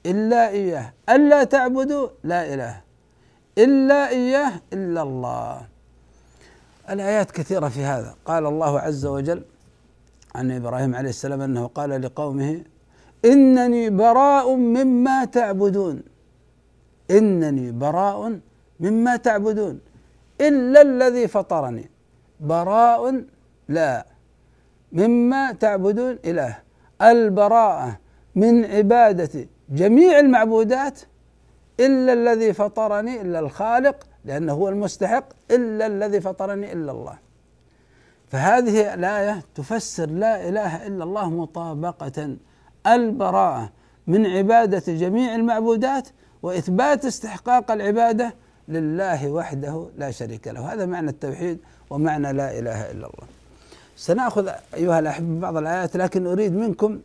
إلا 0.05 0.49
إياه. 0.49 0.93
ألا 1.09 1.43
تعبدوا؟ 1.43 2.07
لا 2.23 2.53
إله. 2.53 2.81
إلا 3.57 4.09
إياه 4.09 4.51
إلا 4.73 5.01
الله. 5.01 5.68
الآيات 6.89 7.31
كثيرة 7.31 7.69
في 7.69 7.83
هذا. 7.83 8.15
قال 8.25 8.45
الله 8.45 8.79
عز 8.79 9.05
وجل 9.05 9.43
عن 10.35 10.51
إبراهيم 10.51 10.95
عليه 10.95 11.09
السلام 11.09 11.41
أنه 11.41 11.67
قال 11.67 12.01
لقومه 12.01 12.63
إنني 13.25 13.89
براء 13.89 14.55
مما 14.55 15.25
تعبدون. 15.25 16.03
إنني 17.11 17.71
براء 17.71 18.39
مما 18.79 19.15
تعبدون. 19.15 19.79
إلا 20.41 20.81
الذي 20.81 21.27
فطرني. 21.27 21.89
براء 22.39 23.23
لا. 23.67 24.05
مما 24.91 25.51
تعبدون 25.51 26.17
إله. 26.25 26.57
البراءة 27.01 27.99
من 28.35 28.65
عبادة 28.65 29.47
جميع 29.69 30.19
المعبودات 30.19 30.99
إلا 31.79 32.13
الذي 32.13 32.53
فطرني 32.53 33.21
إلا 33.21 33.39
الخالق 33.39 34.07
لأنه 34.25 34.53
هو 34.53 34.69
المستحق 34.69 35.25
إلا 35.51 35.87
الذي 35.87 36.21
فطرني 36.21 36.73
إلا 36.73 36.91
الله. 36.91 37.17
فهذه 38.27 38.93
الآية 38.93 39.43
تفسر 39.55 40.09
لا 40.09 40.49
إله 40.49 40.87
إلا 40.87 41.03
الله 41.03 41.29
مطابقة 41.29 42.37
البراءة 42.87 43.71
من 44.07 44.25
عبادة 44.25 44.93
جميع 44.93 45.35
المعبودات 45.35 46.07
وإثبات 46.43 47.05
استحقاق 47.05 47.71
العبادة 47.71 48.33
لله 48.67 49.29
وحده 49.29 49.89
لا 49.97 50.11
شريك 50.11 50.47
له. 50.47 50.73
هذا 50.73 50.85
معنى 50.85 51.09
التوحيد 51.09 51.59
ومعنى 51.89 52.33
لا 52.33 52.59
إله 52.59 52.91
إلا 52.91 53.07
الله. 53.07 53.27
سنأخذ 53.95 54.49
أيها 54.73 54.99
الأحبة 54.99 55.39
بعض 55.39 55.57
الآيات 55.57 55.97
لكن 55.97 56.27
أريد 56.27 56.53
منكم 56.55 56.99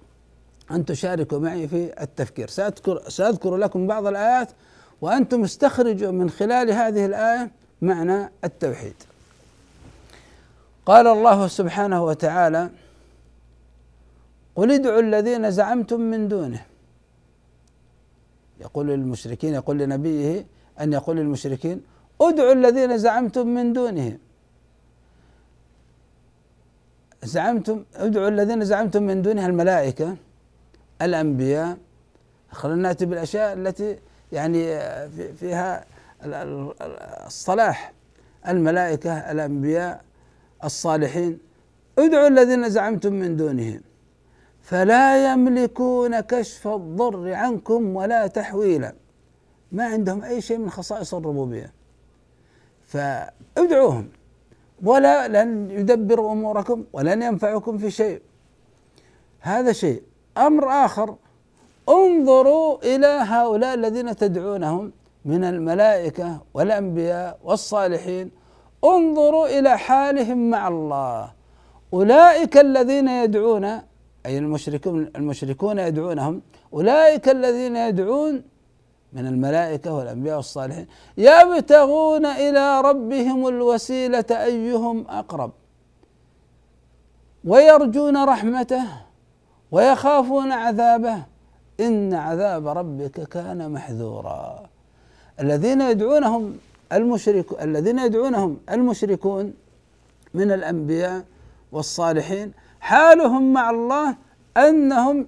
أن 0.71 0.85
تشاركوا 0.85 1.39
معي 1.39 1.69
في 1.69 2.03
التفكير. 2.03 2.49
سأذكر, 2.49 3.03
سأذكر 3.09 3.57
لكم 3.57 3.87
بعض 3.87 4.07
الآيات 4.07 4.49
وأنتم 5.01 5.43
استخرجوا 5.43 6.11
من 6.11 6.31
خلال 6.31 6.71
هذه 6.71 7.07
الآية 7.07 7.51
معنى 7.83 8.31
التوحيد. 8.45 8.95
قال 10.87 11.07
الله 11.07 11.49
سبحانه 11.49 12.05
وتعالى 12.05 12.71
قل 14.57 14.73
ادعوا 14.73 15.01
الذين 15.01 15.51
زعمتم 15.51 16.01
من 16.01 16.29
دونه. 16.29 16.63
يقول 18.61 18.87
للمشركين 18.87 19.55
يقول 19.55 19.79
لنبيه 19.79 20.47
أن 20.81 20.93
يقول 20.93 21.17
للمشركين 21.17 21.81
ادعوا 22.21 22.53
الذين 22.53 22.99
زعمتم 22.99 23.47
من 23.47 23.73
دونه. 23.73 24.19
زعمتم 27.23 27.85
ادعوا 27.95 28.29
الذين 28.29 28.65
زعمتم 28.65 29.03
من 29.03 29.23
دونه 29.23 29.47
الملائكة 29.47 30.17
الأنبياء 31.03 31.77
خلينا 32.51 32.83
نأتي 32.83 33.07
بالأشياء 33.07 33.53
التي 33.53 33.99
يعني 34.35 34.79
فيها 35.37 35.85
الصلاح 37.27 37.93
الملائكة 38.49 39.13
الأنبياء 39.13 40.05
الصالحين. 40.65 41.39
ادعوا 41.99 42.29
الذين 42.29 42.69
زعمتم 42.69 43.13
من 43.13 43.37
دونهم. 43.37 43.81
فلا 44.63 45.33
يملكون 45.33 46.21
كشف 46.21 46.69
الضر 46.69 47.35
عنكم 47.35 47.97
ولا 47.97 48.27
تحويلا. 48.27 48.95
ما 49.73 49.85
عندهم 49.85 50.23
أي 50.23 50.41
شيء 50.41 50.59
من 50.59 50.71
خصائص 50.71 51.15
الربوبية. 51.15 51.73
فادعوهم. 52.87 54.09
ولا 54.83 55.29
لن 55.29 55.71
يدبروا 55.71 56.33
أموركم 56.33 56.85
ولن 56.93 57.23
ينفعكم 57.23 57.79
في 57.79 57.91
شيء. 57.91 58.23
هذا 59.41 59.73
شيء. 59.73 60.03
أمر 60.37 60.69
آخر 60.69 61.17
انظروا 61.89 62.79
إلى 62.83 63.07
هؤلاء 63.07 63.75
الذين 63.75 64.17
تدعونهم 64.17 64.93
من 65.25 65.45
الملائكة 65.45 66.43
والأنبياء 66.55 67.39
والصالحين. 67.45 68.31
انظروا 68.85 69.59
إلى 69.59 69.79
حالهم 69.79 70.51
مع 70.51 70.69
الله. 70.69 71.33
أولئك 71.93 72.57
الذين 72.57 73.09
يدعون 73.09 73.65
أي 74.27 74.39
المشركون 74.39 75.11
المشركون 75.17 75.79
يدعونهم. 75.79 76.43
أولئك 76.73 77.29
الذين 77.29 77.77
يدعون 77.77 78.43
من 79.13 79.27
الملائكة 79.27 79.95
والأنبياء 79.95 80.37
والصالحين. 80.37 80.87
يبتغون 81.19 82.27
إلى 82.27 82.81
ربهم 82.81 83.49
الوسيلة 83.49 84.25
أيهم 84.31 85.07
أقرب. 85.09 85.53
ويرجون 87.45 88.25
رحمته 88.25 88.85
ويخافون 89.71 90.53
عذابه. 90.53 91.34
إن 91.81 92.15
عذاب 92.15 92.67
ربك 92.67 93.29
كان 93.29 93.71
محذورا. 93.73 94.67
الذين 95.41 95.81
يدعونهم 95.81 96.57
المشرك 96.93 97.63
الذين 97.63 97.99
يدعونهم 97.99 98.57
المشركون 98.71 99.55
من 100.35 100.53
الأنبياء 100.53 101.25
والصالحين 101.73 102.53
حالهم 102.81 103.53
مع 103.53 103.71
الله 103.71 104.17
أنهم 104.57 105.27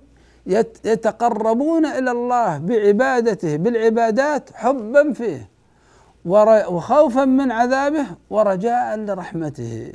يتقربون 0.85 1.87
إلى 1.87 2.11
الله 2.11 2.59
بعبادته 2.59 3.57
بالعبادات 3.57 4.51
حبا 4.55 5.13
فيه 5.13 5.49
وخوفا 6.25 7.25
من 7.25 7.53
عذابه 7.53 8.07
ورجاء 8.31 8.97
لرحمته. 8.97 9.93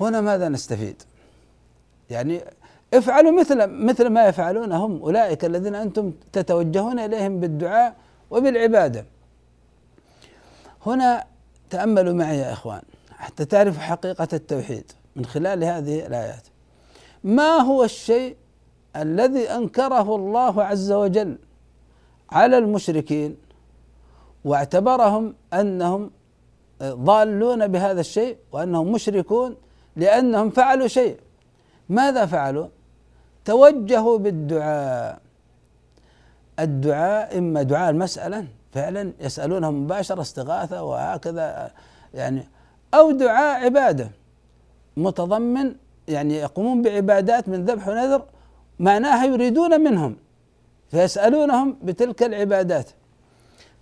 هنا 0.00 0.20
ماذا 0.20 0.48
نستفيد؟ 0.48 1.02
يعني 2.10 2.40
افعلوا 2.94 3.40
مثل 3.40 3.66
مثل 3.66 4.08
ما 4.08 4.26
يفعلون 4.26 4.72
هم 4.72 5.02
أولئك 5.02 5.44
الذين 5.44 5.74
أنتم 5.74 6.12
تتوجهون 6.32 6.98
إليهم 6.98 7.40
بالدعاء 7.40 7.96
وبالعبادة. 8.30 9.04
هنا 10.86 11.24
تأملوا 11.70 12.12
معي 12.12 12.38
يا 12.38 12.52
إخوان 12.52 12.82
حتى 13.10 13.44
تعرفوا 13.44 13.82
حقيقة 13.82 14.28
التوحيد 14.32 14.92
من 15.16 15.24
خلال 15.24 15.64
هذه 15.64 16.06
الآيات. 16.06 16.46
ما 17.24 17.56
هو 17.56 17.84
الشيء 17.84 18.36
الذي 18.96 19.50
أنكره 19.50 20.16
الله 20.16 20.64
عز 20.64 20.92
وجل 20.92 21.38
على 22.30 22.58
المشركين 22.58 23.36
واعتبرهم 24.44 25.34
أنهم 25.52 26.10
ضالون 26.82 27.66
بهذا 27.66 28.00
الشيء 28.00 28.36
وأنهم 28.52 28.92
مشركون 28.92 29.56
لأنهم 29.96 30.50
فعلوا 30.50 30.86
شيء؟ 30.86 31.16
ماذا 31.88 32.26
فعلوا؟ 32.26 32.68
توجهوا 33.48 34.18
بالدعاء. 34.18 35.18
الدعاء 36.58 37.38
إما 37.38 37.62
دعاء 37.62 37.90
المسألة 37.90 38.46
فعلا 38.74 39.12
يسالونهم 39.20 39.82
مباشرة 39.84 40.20
استغاثة 40.20 40.82
وهكذا 40.82 41.70
يعني 42.14 42.48
أو 42.94 43.10
دعاء 43.10 43.64
عبادة. 43.64 44.10
متضمن 44.96 45.74
يعني 46.08 46.34
يقومون 46.34 46.82
بعبادات 46.82 47.48
من 47.48 47.64
ذبح 47.64 47.88
ونذر 47.88 48.22
معناها 48.78 49.24
يريدون 49.26 49.80
منهم 49.80 50.16
فيسألونهم 50.90 51.76
بتلك 51.82 52.22
العبادات. 52.22 52.90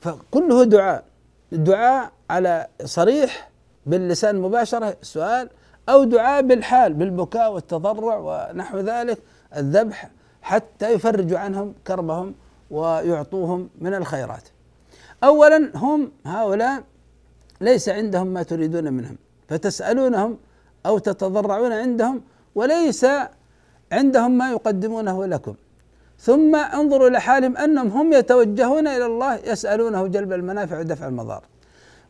فكله 0.01 0.65
دعاء. 0.65 1.05
دعاء 1.53 2.13
على 2.31 2.67
صريح 2.85 3.51
باللسان 3.87 4.37
مباشرة 4.41 4.97
سؤال 5.03 5.51
أو 5.89 6.05
دعاء 6.05 6.43
بالحال 6.43 6.95
بالبكاء 6.95 7.53
والتضرع 7.53 8.17
ونحو 8.17 8.79
ذلك. 8.79 9.19
الذبح 9.57 10.11
حتى 10.43 10.93
يفرجوا 10.93 11.39
عنهم 11.39 11.75
كربهم 11.87 12.35
ويعطوهم 12.71 13.69
من 13.81 13.95
الخيرات. 13.95 14.49
أولا 15.25 15.71
هم 15.75 16.13
هؤلاء 16.27 16.83
ليس 17.61 17.89
عندهم 17.89 18.27
ما 18.27 18.43
تريدون 18.43 18.93
منهم 18.93 19.17
فتسألونهم 19.49 20.39
أو 20.87 20.99
تتضرعون 20.99 21.73
عندهم 21.73 22.23
وليس 22.55 23.07
عندهم 23.93 24.39
ما 24.39 24.51
يقدمونه 24.51 25.27
لكم. 25.27 25.55
ثم 26.19 26.57
انظروا 26.57 27.09
إلى 27.09 27.21
حالهم 27.21 27.57
أنهم 27.57 27.89
هم 27.89 28.13
يتوجهون 28.13 28.89
إلى 28.89 29.07
الله 29.07 29.35
يسألونه 29.35 30.07
جلب 30.07 30.33
المنافع 30.33 30.79
ودفع 30.79 31.09
المضار. 31.09 31.45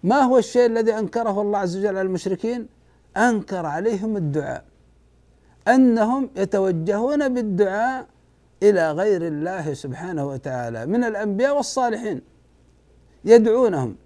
ما 0.02 0.20
هو 0.20 0.38
الشيء 0.38 0.66
الذي 0.66 0.98
أنكره 0.98 1.40
الله 1.42 1.58
عز 1.58 1.76
وجل 1.76 1.88
على 1.88 2.02
المشركين؟ 2.02 2.66
أنكر 3.16 3.66
عليهم 3.66 4.16
الدعاء. 4.16 4.64
أنهم 5.68 6.30
يتوجهون 6.36 7.34
بالدعاء 7.34 8.06
إلى 8.62 8.92
غير 8.92 9.22
الله 9.26 9.74
سبحانه 9.74 10.26
وتعالى 10.26 10.86
من 10.86 11.04
الأنبياء 11.04 11.56
والصالحين 11.56 12.20
يدعونهم 13.24 13.96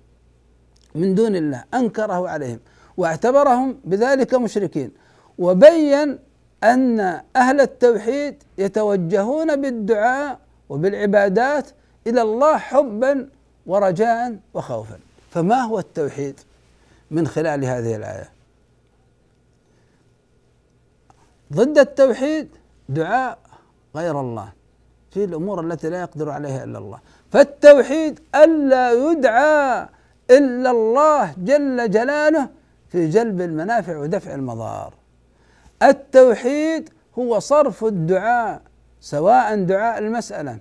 من 0.94 1.14
دون 1.14 1.36
الله 1.36 1.64
أنكره 1.74 2.28
عليهم 2.28 2.60
واعتبرهم 2.96 3.80
بذلك 3.84 4.34
مشركين. 4.34 4.90
وبين 5.38 6.18
أن 6.64 7.00
أهل 7.36 7.60
التوحيد 7.60 8.42
يتوجهون 8.58 9.60
بالدعاء 9.60 10.38
وبالعبادات 10.68 11.70
إلى 12.06 12.22
الله 12.22 12.56
حبا 12.58 13.28
ورجاء 13.66 14.36
وخوفا. 14.54 14.98
فما 15.30 15.60
هو 15.60 15.78
التوحيد 15.78 16.40
من 17.10 17.26
خلال 17.26 17.64
هذه 17.64 17.96
الآية؟ 17.96 18.39
ضد 21.52 21.78
التوحيد 21.78 22.48
دعاء 22.88 23.38
غير 23.96 24.20
الله 24.20 24.52
في 25.10 25.24
الأمور 25.24 25.60
التي 25.60 25.90
لا 25.90 26.00
يقدر 26.00 26.30
عليها 26.30 26.64
إلا 26.64 26.78
الله. 26.78 26.98
فالتوحيد 27.30 28.20
ألا 28.34 28.92
يدعى 28.92 29.88
إلا 30.30 30.70
الله 30.70 31.34
جل 31.38 31.90
جلاله 31.90 32.48
في 32.88 33.08
جلب 33.08 33.40
المنافع 33.40 33.98
ودفع 33.98 34.34
المضار. 34.34 34.94
التوحيد 35.82 36.90
هو 37.18 37.38
صرف 37.38 37.84
الدعاء 37.84 38.62
سواء 39.00 39.64
دعاء 39.64 39.98
المسألة 39.98 40.58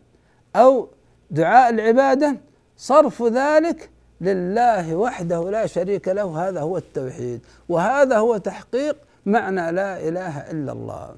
أو 0.56 0.88
دعاء 1.32 1.69
العبادة 1.69 2.38
صرف 2.78 3.23
ذلك 3.23 3.89
لله 4.21 4.95
وحده 4.95 5.49
لا 5.52 5.65
شريك 5.65 6.08
له. 6.08 6.49
هذا 6.49 6.62
هو 6.62 6.78
التوحيد 6.78 7.45
وهذا 7.69 8.17
هو 8.17 8.38
تحقيق 8.38 8.97
معنى 9.26 9.72
لا 9.72 10.08
إله 10.08 10.52
إلا 10.52 10.72
الله. 10.72 11.16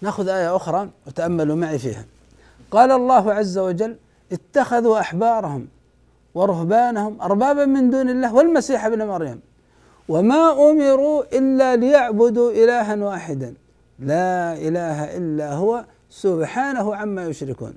نأخذ 0.00 0.28
آية 0.28 0.56
أخرى 0.56 0.90
وتأملوا 1.06 1.56
معي 1.56 1.78
فيها. 1.78 2.04
قال 2.70 2.90
الله 2.90 3.32
عز 3.32 3.58
وجل 3.58 3.96
اتخذوا 4.32 5.00
أحبارهم 5.00 5.68
ورهبانهم 6.34 7.20
أربابا 7.22 7.64
من 7.64 7.90
دون 7.90 8.10
الله 8.10 8.34
والمسيح 8.34 8.84
ابن 8.84 9.06
مريم. 9.06 9.40
وما 10.08 10.70
أمروا 10.70 11.38
إلا 11.38 11.76
ليعبدوا 11.76 12.50
إلها 12.50 12.96
واحدا. 12.96 13.54
لا 13.98 14.52
إله 14.52 15.16
إلا 15.16 15.52
هو 15.52 15.84
سبحانه 16.10 16.96
عما 16.96 17.26
يشركون. 17.26 17.74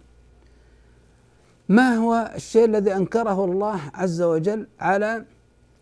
ما 1.69 1.95
هو 1.95 2.31
الشيء 2.35 2.65
الذي 2.65 2.95
أنكره 2.95 3.45
الله 3.45 3.81
عز 3.93 4.21
وجل 4.21 4.67
على 4.79 5.25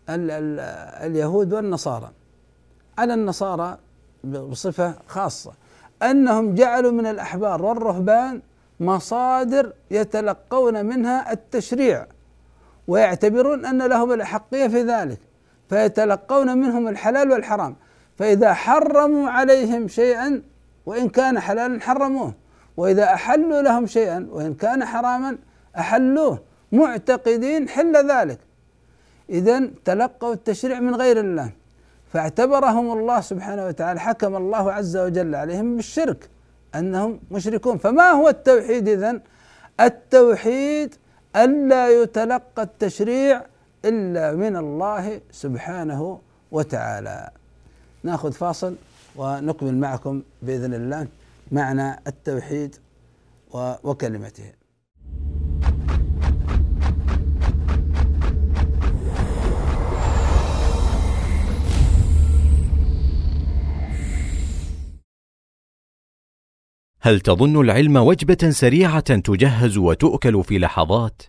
ال 0.08 0.30
ال 0.30 0.60
اليهود 1.10 1.52
والنصارى؟ 1.52 2.10
على 2.98 3.14
النصارى 3.14 3.78
بصفة 4.24 4.94
خاصة. 5.06 5.52
أنهم 6.02 6.54
جعلوا 6.54 6.92
من 6.92 7.06
الأحبار 7.06 7.62
والرهبان 7.62 8.42
مصادر 8.80 9.72
يتلقون 9.90 10.86
منها 10.86 11.32
التشريع 11.32 12.06
ويعتبرون 12.88 13.64
أن 13.66 13.82
لهم 13.82 14.12
الأحقية 14.12 14.68
في 14.68 14.82
ذلك 14.82 15.18
فيتلقون 15.68 16.58
منهم 16.58 16.88
الحلال 16.88 17.30
والحرام. 17.30 17.76
فإذا 18.18 18.54
حرموا 18.54 19.30
عليهم 19.30 19.88
شيئا 19.88 20.42
وإن 20.86 21.08
كان 21.08 21.40
حلالا 21.40 21.80
حرموه. 21.80 22.34
وإذا 22.76 23.04
أحلوا 23.04 23.62
لهم 23.62 23.86
شيئا 23.86 24.28
وإن 24.30 24.54
كان 24.54 24.84
حراما 24.84 25.38
أحلوه. 25.78 26.38
معتقدين 26.72 27.68
حل 27.68 28.10
ذلك. 28.10 28.38
إذا 29.30 29.70
تلقوا 29.84 30.32
التشريع 30.32 30.80
من 30.80 30.94
غير 30.94 31.20
الله. 31.20 31.50
فاعتبرهم 32.14 32.98
الله 32.98 33.20
سبحانه 33.20 33.66
وتعالى 33.66 34.00
حكم 34.00 34.36
الله 34.36 34.72
عز 34.72 34.96
وجل 34.96 35.34
عليهم 35.34 35.76
بالشرك 35.76 36.28
أنهم 36.74 37.20
مشركون. 37.30 37.78
فما 37.78 38.10
هو 38.10 38.28
التوحيد 38.28 38.88
إذن؟ 38.88 39.20
التوحيد 39.80 40.94
ألا 41.36 42.02
يتلقى 42.02 42.62
التشريع 42.62 43.42
إلا 43.84 44.32
من 44.32 44.56
الله 44.56 45.20
سبحانه 45.30 46.20
وتعالى. 46.52 47.30
نأخذ 48.02 48.32
فاصل 48.32 48.76
ونكمل 49.16 49.76
معكم 49.76 50.22
بإذن 50.42 50.74
الله 50.74 51.06
معنى 51.52 52.00
التوحيد 52.06 52.76
وكلمته. 53.84 54.52
هل 67.06 67.20
تظن 67.20 67.60
العلم 67.60 67.96
وجبة 67.96 68.50
سريعة 68.50 69.00
تجهز 69.00 69.78
وتؤكل 69.78 70.44
في 70.44 70.58
لحظات؟ 70.58 71.22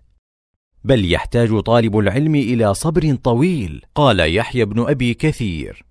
بل 0.84 1.12
يحتاج 1.12 1.60
طالب 1.60 1.98
العلم 1.98 2.36
إلى 2.36 2.74
صبر 2.74 3.16
طويل 3.16 3.82
قال 3.96 4.36
يحيى 4.36 4.66
بن 4.66 4.90
أبي 4.90 5.14
كثير. 5.14 5.86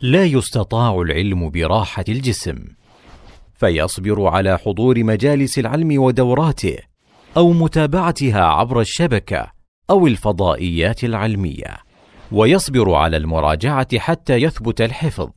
لا 0.00 0.24
يستطاع 0.24 1.00
العلم 1.00 1.50
براحة 1.50 2.04
الجسم. 2.08 2.64
فيصبر 3.54 4.26
على 4.26 4.58
حضور 4.58 5.04
مجالس 5.04 5.58
العلم 5.58 6.02
ودوراته 6.02 6.78
أو 7.36 7.52
متابعتها 7.52 8.44
عبر 8.44 8.80
الشبكة 8.80 9.52
أو 9.90 10.06
الفضائيات 10.06 11.04
العلمية. 11.04 11.76
ويصبر 12.32 12.94
على 12.94 13.16
المراجعة 13.16 13.98
حتى 13.98 14.34
يثبت 14.34 14.80
الحفظ. 14.80 15.30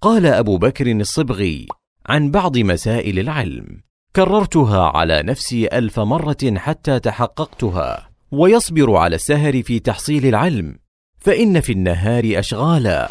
قال 0.00 0.26
أبو 0.26 0.58
بكر 0.58 0.92
الصبغي 0.92 1.66
عن 2.06 2.30
بعض 2.30 2.58
مسائل 2.58 3.18
العلم. 3.18 3.82
كررتها 4.16 4.82
على 4.84 5.22
نفسي 5.22 5.66
ألف 5.66 6.00
مرة 6.00 6.54
حتى 6.56 7.00
تحققتها. 7.00 8.10
ويصبر 8.30 8.96
على 8.96 9.14
السهر 9.16 9.62
في 9.62 9.78
تحصيل 9.78 10.26
العلم. 10.26 10.78
فإن 11.18 11.60
في 11.60 11.72
النهار 11.72 12.38
أشغالا. 12.38 13.10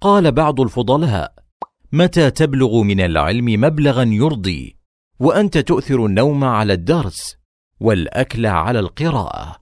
قال 0.00 0.32
بعض 0.32 0.60
الفضلاء 0.60 1.34
متى 1.92 2.30
تبلغ 2.30 2.82
من 2.82 3.00
العلم 3.00 3.60
مبلغا 3.60 4.02
يرضي؟ 4.02 4.76
وأنت 5.20 5.58
تؤثر 5.58 6.06
النوم 6.06 6.44
على 6.44 6.72
الدرس 6.72 7.36
والأكل 7.80 8.46
على 8.46 8.78
القراءة. 8.78 9.56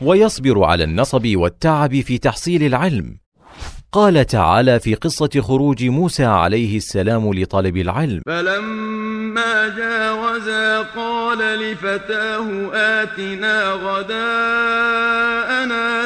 ويصبر 0.00 0.64
على 0.64 0.84
النصب 0.84 1.36
والتعب 1.36 2.00
في 2.00 2.18
تحصيل 2.18 2.62
العلم. 2.62 3.18
قال 3.92 4.26
تعالى 4.26 4.80
في 4.80 4.94
قصة 4.94 5.40
خروج 5.40 5.84
موسى 5.84 6.24
عليه 6.24 6.76
السلام 6.76 7.34
لطلب 7.34 7.76
العلم. 7.76 8.22
فلما 8.26 9.68
جاوزا 9.76 10.82
قال 10.82 11.38
لفتاه 11.38 12.70
آتنا 12.74 13.72
غداءنا 13.72 14.86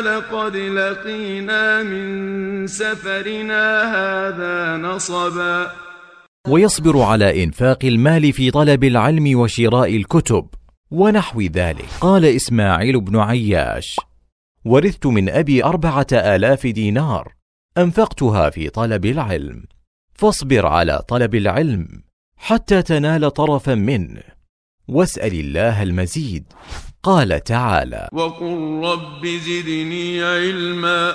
لقد 0.00 0.56
لقينا 0.56 1.82
من 1.82 2.66
سفرنا 2.66 3.82
هذا 3.82 4.76
نصبا. 4.76 5.70
ويصبر 6.48 7.02
على 7.02 7.44
إنفاق 7.44 7.78
المال 7.84 8.32
في 8.32 8.50
طلب 8.50 8.84
العلم 8.84 9.38
وشراء 9.38 9.96
الكتب 9.96 10.46
ونحو 10.90 11.40
ذلك. 11.40 11.88
قال 12.00 12.24
إسماعيل 12.24 13.00
بن 13.00 13.16
عياش 13.16 13.96
ورثت 14.64 15.06
من 15.06 15.28
أبي 15.28 15.64
أربعة 15.64 16.06
آلاف 16.12 16.66
دينار. 16.66 17.43
أنفقتها 17.78 18.50
في 18.50 18.70
طلب 18.70 19.04
العلم. 19.04 19.64
فاصبر 20.14 20.66
على 20.66 21.02
طلب 21.08 21.34
العلم 21.34 22.02
حتى 22.36 22.82
تنال 22.82 23.30
طرفا 23.30 23.74
منه. 23.74 24.22
واسأل 24.88 25.34
الله 25.40 25.82
المزيد. 25.82 26.44
قال 27.02 27.44
تعالى 27.44 28.08
وقل 28.12 28.80
رب 28.84 29.26
زدني 29.26 30.22
علما. 30.22 31.14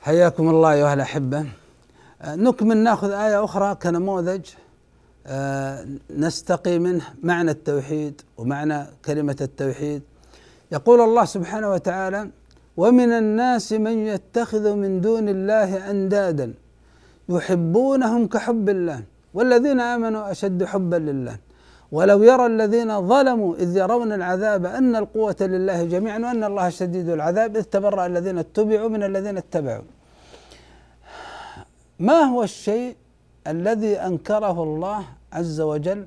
حياكم 0.00 0.48
الله 0.48 0.72
أيها 0.72 0.94
الأحبة. 0.94 1.46
نكمل 2.24 2.76
ناخذ 2.76 3.10
آية 3.10 3.44
أخرى 3.44 3.74
كنموذج 3.74 4.46
آه، 5.26 5.86
نستقي 6.16 6.78
منه 6.78 7.04
معنى 7.22 7.50
التوحيد 7.50 8.20
ومعنى 8.38 8.86
كلمة 9.04 9.36
التوحيد. 9.40 10.02
يقول 10.72 11.00
الله 11.00 11.24
سبحانه 11.24 11.70
وتعالى 11.70 12.30
ومن 12.76 13.12
الناس 13.12 13.72
من 13.72 14.06
يتخذ 14.06 14.74
من 14.74 15.00
دون 15.00 15.28
الله 15.28 15.90
أندادا 15.90 16.54
يحبونهم 17.28 18.26
كحب 18.26 18.68
الله 18.68 19.02
والذين 19.34 19.80
آمنوا 19.80 20.30
أشد 20.30 20.64
حبا 20.64 20.96
لله. 20.96 21.36
ولو 21.92 22.22
يرى 22.22 22.46
الذين 22.46 23.08
ظلموا 23.08 23.54
إذ 23.56 23.76
يرون 23.76 24.12
العذاب 24.12 24.66
أن 24.66 24.96
القوة 24.96 25.36
لله 25.40 25.84
جميعا 25.84 26.18
وأن 26.18 26.44
الله 26.44 26.68
شديد 26.68 27.08
العذاب 27.08 27.56
إذ 27.56 27.62
تبرأ 27.62 28.06
الذين 28.06 28.38
اتبعوا 28.38 28.88
من 28.88 29.02
الذين 29.02 29.36
اتبعوا. 29.36 29.84
ما 31.98 32.22
هو 32.22 32.42
الشيء 32.42 32.96
الذي 33.46 33.96
أنكره 33.96 34.62
الله 34.62 35.04
عز 35.32 35.60
وجل 35.60 36.06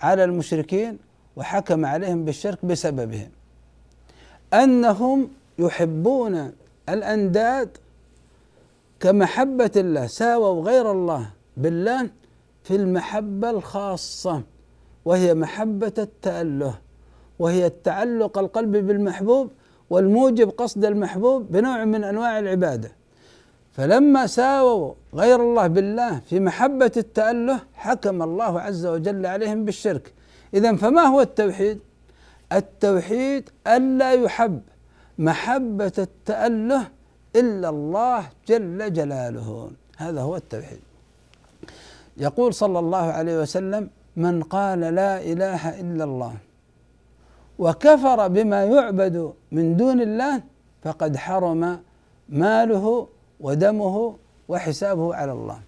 على 0.00 0.24
المشركين 0.24 0.98
وحكم 1.36 1.86
عليهم 1.86 2.24
بالشرك 2.24 2.64
بسببهم؟ 2.64 3.30
أنهم 4.54 5.28
يحبون 5.58 6.52
الأنداد 6.88 7.76
كمحبة 9.00 9.70
الله 9.76 10.06
ساووا 10.06 10.64
غير 10.64 10.90
الله 10.90 11.30
بالله 11.56 12.10
في 12.64 12.76
المحبة 12.76 13.50
الخاصة 13.50 14.42
وهي 15.04 15.34
محبة 15.34 15.92
التاله 15.98 16.74
وهي 17.38 17.66
التعلق 17.66 18.38
القلب 18.38 18.76
بالمحبوب 18.76 19.50
والموجب 19.90 20.50
قصد 20.50 20.84
المحبوب 20.84 21.52
بنوع 21.52 21.84
من 21.84 22.04
أنواع 22.04 22.38
العبادة. 22.38 22.97
فلما 23.78 24.26
ساووا 24.26 24.94
غير 25.14 25.40
الله 25.40 25.66
بالله 25.66 26.20
في 26.28 26.40
محبة 26.40 26.92
التأله 26.96 27.60
حكم 27.74 28.22
الله 28.22 28.60
عز 28.60 28.86
وجل 28.86 29.26
عليهم 29.26 29.64
بالشرك. 29.64 30.12
إذا 30.54 30.76
فما 30.76 31.02
هو 31.02 31.20
التوحيد؟ 31.20 31.78
التوحيد 32.52 33.50
ألا 33.66 34.12
يحب 34.12 34.60
محبة 35.18 35.92
التأله 35.98 36.88
إلا 37.36 37.68
الله 37.68 38.20
جل 38.48 38.92
جلاله. 38.92 39.70
هذا 39.96 40.20
هو 40.20 40.36
التوحيد. 40.36 40.80
يقول 42.16 42.54
صلى 42.54 42.78
الله 42.78 43.06
عليه 43.18 43.40
وسلم 43.42 43.90
من 44.16 44.42
قال 44.42 44.80
لا 44.80 45.22
إله 45.22 45.80
إلا 45.80 46.04
الله 46.04 46.34
وكفر 47.58 48.28
بما 48.28 48.64
يعبد 48.64 49.32
من 49.52 49.76
دون 49.76 50.00
الله 50.00 50.42
فقد 50.82 51.16
حرم 51.16 51.80
ماله 52.28 53.08
ودمه 53.40 54.16
وحسابه 54.48 55.14
على 55.14 55.32
الله. 55.32 55.60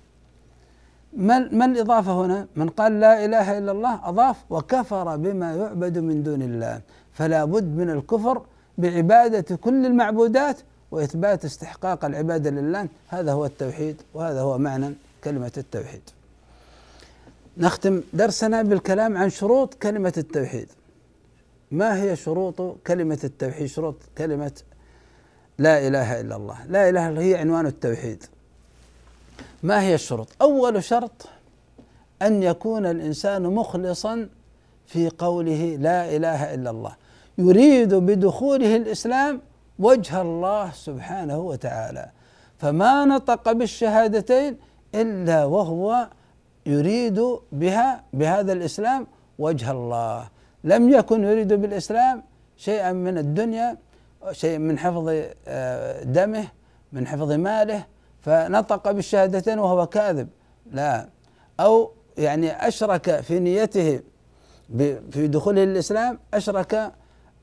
ما, 1.12 1.38
ما 1.38 1.64
الإضافة 1.64 2.12
هنا؟ 2.12 2.46
من 2.56 2.68
قال 2.68 3.00
لا 3.00 3.24
إله 3.24 3.59
إلا 3.59 3.72
الله 3.72 4.09
أضاف 4.09 4.37
وكفر 4.50 5.16
بما 5.16 5.54
يعبد 5.56 5.98
من 5.98 6.22
دون 6.22 6.42
الله. 6.42 6.80
فلا 7.12 7.44
بد 7.44 7.76
من 7.76 7.90
الكفر 7.90 8.42
بعبادة 8.78 9.56
كل 9.56 9.87
المعبودات 9.87 10.61
وإثبات 10.90 11.44
استحقاق 11.44 12.04
العبادة 12.04 12.50
لله. 12.50 12.88
هذا 13.09 13.33
هو 13.33 13.46
التوحيد 13.46 14.02
وهذا 14.14 14.40
هو 14.40 14.59
معنى 14.59 14.94
كلمة 15.24 15.52
التوحيد. 15.59 16.02
نختم 17.59 18.02
درسنا 18.12 18.62
بالكلام 18.62 19.16
عن 19.16 19.30
شروط 19.30 19.74
كلمة 19.74 20.12
التوحيد. 20.18 20.68
ما 21.70 22.02
هي 22.02 22.16
شروط 22.16 22.76
كلمة 22.87 23.18
التوحيد؟ 23.24 23.66
شروط 23.66 23.96
كلمة 24.18 24.52
لا 25.61 25.87
إله 25.87 26.20
إلا 26.20 26.37
الله. 26.37 26.59
لا 26.68 26.88
إله 26.88 27.09
إلا 27.09 27.20
هي 27.20 27.37
عنوان 27.37 27.66
التوحيد. 27.66 28.25
ما 29.62 29.83
هي 29.83 29.94
الشروط؟ 29.94 30.29
أول 30.42 30.85
شرط 30.85 31.29
أن 32.23 32.42
يكون 32.42 32.87
الإنسان 32.87 33.42
مخلصا 33.42 34.29
في 34.87 35.11
قوله 35.18 35.77
لا 35.81 36.16
إله 36.16 36.55
إلا 36.55 36.70
الله. 36.70 36.94
يريد 37.38 37.94
بدخوله 37.94 38.77
الإسلام 38.77 39.40
وجه 39.79 40.23
الله 40.23 40.73
سبحانه 40.73 41.38
وتعالى. 41.38 42.11
فما 42.59 43.05
نطق 43.05 43.53
بالشهادتين 43.53 44.57
إلا 44.94 45.44
وهو 45.44 46.09
يريد 46.66 47.20
بها 47.53 48.05
بهذا 48.12 48.53
الإسلام 48.53 49.07
وجه 49.38 49.70
الله. 49.70 50.29
لم 50.64 50.90
يكن 50.90 51.25
يريد 51.25 51.53
بالإسلام 51.53 52.23
شيئا 52.57 52.92
من 52.92 53.18
الدنيا 53.18 53.77
شيء 54.33 54.59
من 54.59 54.78
حفظ 54.78 55.24
آه، 55.48 56.02
دمه 56.02 56.44
من 56.92 57.06
حفظ 57.06 57.33
ماله 57.33 57.87
فنطق 58.20 58.90
بالشهادتين 58.90 59.59
وهو 59.59 59.87
كاذب. 59.87 60.28
لا. 60.72 61.09
أو 61.61 61.90
يعني 62.18 62.68
أشرك 62.68 63.20
في 63.20 63.38
نيته 63.38 64.00
في 65.11 65.28
دخوله 65.28 65.64
الإسلام 65.64 66.18
أشرك 66.35 66.92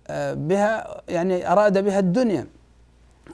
آه، 0.07 0.33
بها 0.33 1.01
يعني 1.09 1.51
أراد 1.51 1.83
بها 1.83 1.99
الدنيا. 1.99 2.47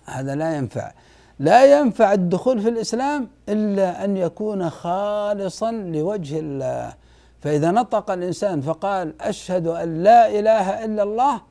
هذا 0.06 0.36
لا 0.36 0.58
ينفع. 0.58 0.92
لا 1.40 1.80
ينفع 1.80 2.14
الدخول 2.14 2.62
في 2.62 2.70
الإسلام 2.70 3.28
إلا 3.50 4.06
أن 4.06 4.18
يكون 4.18 4.70
خالصا 4.70 5.72
لوجه 5.72 6.40
الله. 6.40 6.94
فإذا 7.42 7.72
نطق 7.72 8.12
الإنسان 8.12 8.62
فقال 8.62 9.22
أشهد 9.22 9.68
أن 9.68 10.04
لا 10.04 10.40
إله 10.40 10.86
إلا 10.86 11.04
الله 11.04 11.42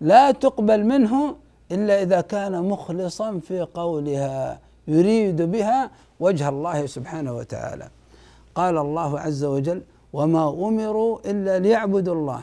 لا 0.00 0.30
تقبل 0.30 0.84
منه 0.84 1.36
إلا 1.72 2.02
إذا 2.02 2.20
كان 2.20 2.62
مخلصا 2.64 3.38
في 3.38 3.60
قولها 3.60 4.60
يريد 4.88 5.42
بها 5.42 5.90
وجه 6.20 6.48
الله 6.48 6.86
سبحانه 6.86 7.36
وتعالى. 7.36 7.88
قال 8.54 8.78
الله 8.78 9.20
عز 9.20 9.44
وجل 9.44 9.82
وما 10.12 10.48
أمروا 10.48 11.18
إلا 11.30 11.58
ليعبدوا 11.58 12.14
الله 12.14 12.42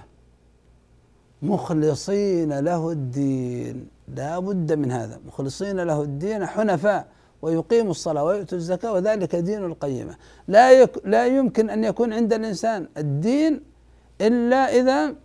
مخلصين 1.42 2.60
له 2.60 2.92
الدين. 2.92 3.88
لا 4.16 4.40
بد 4.40 4.74
من 4.74 4.92
هذا. 4.92 5.20
مخلصين 5.28 5.80
له 5.80 6.02
الدين 6.02 6.46
حنفاء 6.46 7.08
ويقيموا 7.42 7.92
الصلاة 7.92 8.24
ويؤتوا 8.24 8.58
الزكاة 8.58 8.94
وذلك 8.94 9.36
دين 9.36 9.66
القيمة. 9.66 10.16
لا 10.48 10.72
يك 10.72 11.02
لا 11.06 11.28
يمكن 11.28 11.70
أن 11.70 11.84
يكون 11.84 12.14
عند 12.14 12.34
الإنسان 12.34 12.88
الدين 12.98 13.62
إلا 14.22 14.80
إذا 14.80 15.16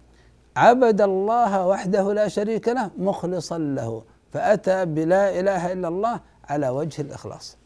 عبد 0.56 1.00
الله 1.00 1.66
وحده 1.66 2.12
لا 2.12 2.28
شريك 2.28 2.68
له 2.68 2.90
مخلصا 2.98 3.58
له 3.58 4.02
فأتى 4.32 4.84
بلا 4.84 5.40
إله 5.40 5.72
إلا 5.72 5.88
الله 5.88 6.20
على 6.48 6.68
وجه 6.68 7.02
الإخلاص. 7.02 7.56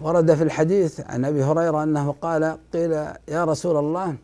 ورد 0.00 0.34
في 0.34 0.42
الحديث 0.42 1.00
عن 1.00 1.24
أبي 1.24 1.44
هريرة 1.44 1.82
أنه 1.82 2.14
قال 2.22 2.58
قيل 2.72 2.92
يا 3.28 3.44
رسول 3.44 3.76
الله 3.76 4.16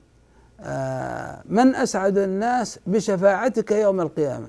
آه، 0.61 1.43
من 1.45 1.75
أسعد 1.75 2.19
الناس 2.19 2.79
بشفاعتك 2.87 3.71
يوم 3.71 4.01
القيامة؟ 4.01 4.49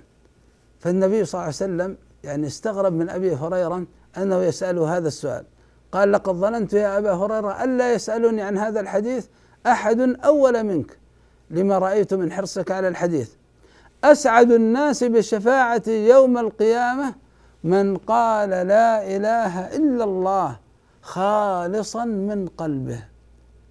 فالنبي 0.79 1.25
صلى 1.25 1.33
الله 1.33 1.43
عليه 1.43 1.55
وسلم 1.55 1.97
يعني 2.23 2.47
استغرب 2.47 2.93
من 2.93 3.09
أبي 3.09 3.35
هريرة 3.35 3.85
أنه 4.17 4.43
يسأله 4.43 4.97
هذا 4.97 5.07
السؤال. 5.07 5.45
قال 5.91 6.11
لقد 6.11 6.33
ظننت 6.33 6.73
يا 6.73 6.97
أبا 6.97 7.13
هريرة 7.13 7.63
ألا 7.63 7.93
يسألني 7.93 8.41
عن 8.41 8.57
هذا 8.57 8.79
الحديث 8.79 9.25
أحد 9.67 9.99
أول 10.23 10.63
منك. 10.63 10.97
لما 11.49 11.77
رأيت 11.77 12.13
من 12.13 12.31
حرصك 12.31 12.71
على 12.71 12.87
الحديث. 12.87 13.29
أسعد 14.03 14.51
الناس 14.51 15.03
بالشفاعة 15.03 15.83
يوم 15.87 16.37
القيامة 16.37 17.15
من 17.63 17.97
قال 17.97 18.49
لا 18.49 19.15
إله 19.15 19.75
إلا 19.75 20.03
الله 20.03 20.59
خالصا 21.01 22.05
من 22.05 22.47
قلبه. 22.47 23.03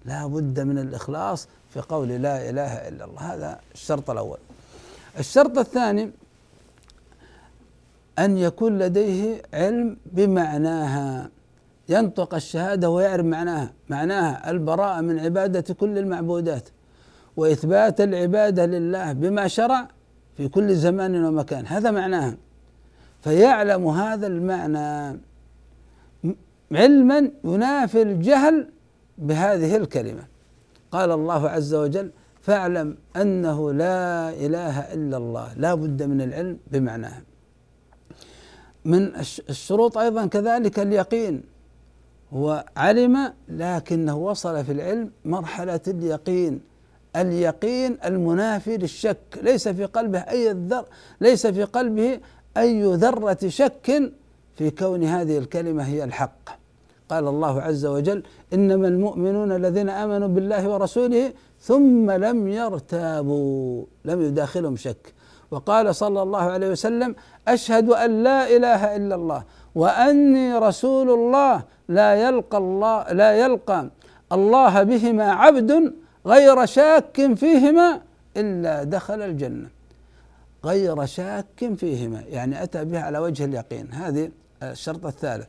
لا 0.05 0.27
بد 0.27 0.59
من 0.59 0.77
الإخلاص 0.77 1.47
في 1.69 1.79
قول 1.79 2.07
لا 2.07 2.49
إله 2.49 2.87
إلا 2.87 3.05
الله. 3.05 3.33
هذا 3.33 3.59
الشرط 3.73 4.09
الأول. 4.09 4.37
الشرط 5.19 5.57
الثاني 5.57 6.11
أن 8.19 8.37
يكون 8.37 8.77
لديه 8.77 9.41
علم 9.53 9.97
بمعناها. 10.05 11.29
ينطق 11.89 12.33
الشهادة 12.33 12.89
ويعرف 12.89 13.25
معناها. 13.25 13.73
معناها 13.89 14.49
البراءة 14.49 15.01
من 15.01 15.19
عبادة 15.19 15.73
كل 15.73 15.97
المعبودات. 15.97 16.69
وإثبات 17.37 18.01
العبادة 18.01 18.65
لله 18.65 19.13
بما 19.13 19.47
شرع 19.47 19.87
في 20.37 20.47
كل 20.47 20.75
زمان 20.75 21.25
ومكان. 21.25 21.65
هذا 21.67 21.91
معناها 21.91 22.37
فيعلم 23.21 23.87
هذا 23.87 24.27
المعنى 24.27 25.19
علما 26.71 27.31
ينافي 27.43 28.01
الجهل 28.01 28.69
بهذه 29.17 29.77
الكلمة. 29.77 30.23
قال 30.91 31.11
الله 31.11 31.49
عز 31.49 31.73
وجل 31.73 32.11
فاعلم 32.41 32.97
أنه 33.15 33.73
لا 33.73 34.29
إله 34.29 34.79
إلا 34.93 35.17
الله. 35.17 35.53
لا 35.53 35.73
بد 35.73 36.03
من 36.03 36.21
العلم 36.21 36.57
بمعناها 36.71 37.21
من 38.85 39.15
الشروط 39.49 39.97
أيضا 39.97 40.25
كذلك 40.25 40.79
اليقين. 40.79 41.43
هو 42.33 42.65
علم 42.77 43.33
لكنه 43.49 44.17
وصل 44.17 44.65
في 44.65 44.71
العلم 44.71 45.11
مرحلة 45.25 45.79
اليقين. 45.87 46.61
اليقين 47.21 47.97
المنافي 48.05 48.77
للشك. 48.77 49.17
ليس 49.41 49.67
في 49.67 49.85
قلبه 49.85 50.19
أي 50.19 50.51
ذر 50.51 50.85
ليس 51.21 51.47
في 51.47 51.63
قلبه 51.63 52.19
أي 52.57 52.83
ذرة 52.83 53.37
شك 53.47 54.11
في 54.55 54.69
كون 54.69 55.03
هذه 55.03 55.37
الكلمة 55.37 55.83
هي 55.83 56.03
الحق. 56.03 56.49
قال 57.09 57.27
الله 57.27 57.61
عز 57.61 57.85
وجل 57.85 58.23
إنما 58.53 58.87
المؤمنون 58.87 59.51
الذين 59.51 59.89
آمنوا 59.89 60.27
بالله 60.27 60.69
ورسوله 60.69 61.33
ثم 61.61 62.11
لم 62.11 62.47
يرتابوا 62.47 63.83
لم 64.05 64.21
يداخلهم 64.21 64.75
شك. 64.75 65.13
وقال 65.51 65.95
صلى 65.95 66.21
الله 66.21 66.41
عليه 66.41 66.69
وسلم 66.69 67.15
أشهد 67.47 67.89
أن 67.89 68.23
لا 68.23 68.55
إله 68.55 68.95
إلا 68.95 69.15
الله 69.15 69.43
وأني 69.75 70.57
رسول 70.57 71.09
الله 71.09 71.63
لا 71.87 72.15
يلقى 72.15 72.57
الله 72.57 73.11
لا 73.11 73.31
يلقى 73.33 73.89
الله 74.31 74.83
بهما 74.83 75.31
عبد 75.31 75.93
غير 76.27 76.65
شاك 76.65 77.33
فيهما 77.33 78.01
إلا 78.37 78.83
دخل 78.83 79.21
الجنة. 79.21 79.69
غير 80.65 81.05
شاك 81.05 81.73
فيهما 81.77 82.21
يعني 82.29 82.63
أتى 82.63 82.85
بها 82.85 83.01
على 83.01 83.17
وجه 83.17 83.45
اليقين. 83.45 83.87
هذه 83.91 84.31
الشرط 84.63 85.05
الثالث. 85.05 85.47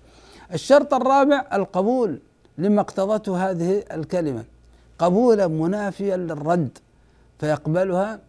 الشرط 0.52 0.94
الرابع 0.94 1.44
القبول 1.52 2.18
لما 2.58 2.80
اقتضته 2.80 3.50
هذه 3.50 3.84
الكلمة. 3.92 4.44
قبولا 4.98 5.46
منافيا 5.46 6.16
للرد 6.16 6.78
فيقبلها 7.38 8.20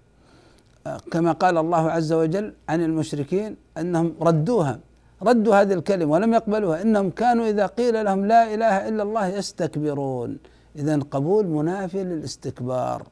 كما 1.12 1.31
قال 1.31 1.57
الله 1.57 1.91
عز 1.91 2.13
وجل 2.13 2.53
عن 2.69 2.83
المشركين 2.83 3.55
أنهم 3.77 4.15
ردوها. 4.21 4.79
ردوا 5.23 5.55
هذه 5.55 5.73
الكلمة 5.73 6.12
ولم 6.12 6.33
يقبلوها 6.33 6.81
إنهم 6.81 7.09
كانوا 7.09 7.49
إذا 7.49 7.65
قيل 7.65 8.05
لهم 8.05 8.25
لا 8.25 8.53
إله 8.53 8.88
إلا 8.88 9.03
الله 9.03 9.27
يستكبرون. 9.27 10.38
إذا 10.75 10.99
قبول 10.99 11.47
منافي 11.47 12.03
للاستكبار. 12.03 13.08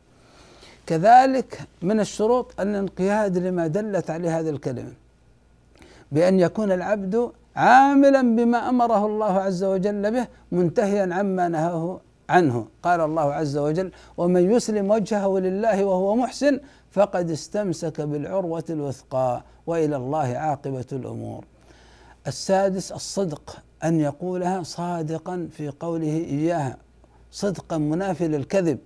كذلك 0.86 1.60
من 1.82 2.00
الشروط 2.00 2.60
الانقياد 2.60 3.38
لما 3.38 3.68
دلت 3.68 4.10
عليه 4.10 4.40
هذه 4.40 4.50
الكلمة 4.50 4.94
بأن 6.12 6.40
يكون 6.40 6.72
العبد 6.72 7.32
عاملا 7.56 8.22
بما 8.22 8.70
أمره 8.70 9.06
الله 9.06 9.40
عز 9.40 9.64
وجل 9.64 10.12
به 10.12 10.28
منتهيا 10.52 11.14
عما 11.14 11.48
نهاه 11.48 12.00
عنه. 12.30 12.68
قال 12.84 13.02
الله 13.02 13.34
عز 13.34 13.58
وجل 13.58 13.92
ومن 14.18 14.52
يسلم 14.52 14.92
وجهه 14.92 15.40
لله 15.40 15.86
وهو 15.86 16.16
محسن 16.16 16.60
فقد 16.92 17.30
استمسك 17.32 18.02
بالعروة 18.02 18.64
الوثقى 18.70 19.44
وإلى 19.68 19.96
الله 19.96 20.38
عاقبة 20.38 20.86
الأمور. 20.92 21.46
السادس 22.28 22.92
الصدق 22.92 23.64
أن 23.84 24.00
يقولها 24.00 24.64
صادقا 24.64 25.48
في 25.52 25.70
قوله 25.70 26.18
إياها. 26.18 26.78
صدقا 27.32 27.78
منافي 27.78 28.28
للكذب. 28.28 28.80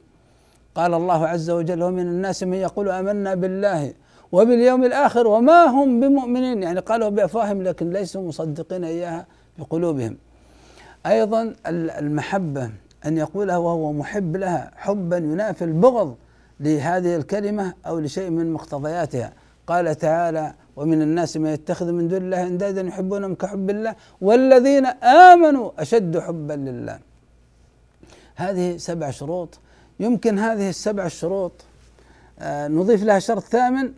قال 0.76 0.94
الله 0.94 1.28
عز 1.28 1.50
وجل 1.50 1.84
ومن 1.84 2.00
الناس 2.00 2.44
من 2.44 2.58
يقول 2.58 2.90
آمنا 2.90 3.36
بالله 3.36 3.94
وباليوم 4.32 4.84
الآخر 4.84 5.28
وما 5.28 5.66
هم 5.66 6.00
بمؤمنين. 6.00 6.64
يعني 6.64 6.80
قالوا 6.80 7.10
بأفواههم 7.10 7.62
لكن 7.62 7.90
ليسوا 7.90 8.28
مصدقين 8.28 8.84
إياها 8.84 9.26
بقلوبهم. 9.60 10.18
أيضا 11.06 11.54
المحبة 11.68 12.72
أن 13.06 13.18
يقولها 13.18 13.58
وهو 13.58 13.94
محب 13.94 14.38
لها 14.38 14.72
حبا 14.76 15.18
ينافي 15.18 15.64
البغض 15.64 16.16
لهذه 16.60 17.16
الكلمة 17.16 17.74
أو 17.88 18.00
لشيء 18.00 18.30
من 18.30 18.54
مقتضياتها. 18.54 19.34
قال 19.68 19.96
تعالى 19.96 20.54
ومن 20.76 21.02
الناس 21.02 21.38
من 21.38 21.50
يتخذ 21.50 21.92
من 21.92 22.08
دون 22.08 22.22
الله 22.22 22.48
أندادا 22.48 22.82
يحبونهم 22.82 23.36
كحب 23.36 23.70
الله 23.70 23.96
والذين 24.22 24.86
آمنوا 25.32 25.72
أشد 25.80 26.20
حبا 26.20 26.54
لله. 26.54 27.00
هذه 28.42 28.78
سبع 28.78 29.12
شروط. 29.12 29.60
يمكن 30.00 30.40
هذه 30.40 30.70
السبع 30.70 31.06
الشروط 31.06 31.52
آه، 32.40 32.68
نضيف 32.68 33.04
لها 33.04 33.20
شرط 33.20 33.44
ثامن. 33.44 33.94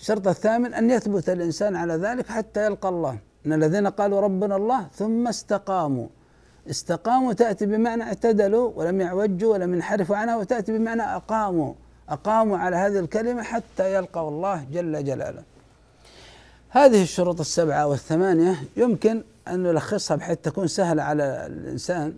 الشرط 0.00 0.28
الثامن 0.28 0.74
أن 0.74 0.90
يثبت 0.90 1.28
الإنسان 1.28 1.76
على 1.76 1.94
ذلك 1.94 2.26
حتى 2.26 2.64
يلقى 2.66 2.88
الله. 2.88 3.18
إن 3.46 3.52
الذين 3.52 3.86
قالوا 3.86 4.20
ربنا 4.20 4.56
الله 4.56 4.86
ثم 4.94 5.28
استقاموا. 5.28 6.06
استقاموا 6.70 7.32
تأتي 7.32 7.66
بمعنى 7.66 8.02
اعتدلوا 8.02 8.72
ولم 8.76 9.00
يعوجوا 9.00 9.52
ولم 9.52 9.74
ينحرفوا 9.74 10.16
عنها 10.16 10.36
وتأتي 10.36 10.78
بمعنى 10.78 11.02
أقاموا. 11.02 11.74
أقاموا 12.08 12.58
على 12.58 12.76
هذه 12.76 12.98
الكلمة 12.98 13.42
حتى 13.42 13.94
يلقوا 13.94 14.28
الله 14.28 14.66
جل 14.72 15.04
جلاله. 15.04 15.42
هذه 16.70 17.02
الشروط 17.02 17.40
السبعة 17.40 17.86
والثمانية 17.86 18.62
يمكن 18.76 19.22
أن 19.48 19.62
نلخصها 19.62 20.16
بحيث 20.16 20.38
تكون 20.38 20.66
سهلة 20.66 21.02
على 21.02 21.46
الإنسان. 21.46 22.14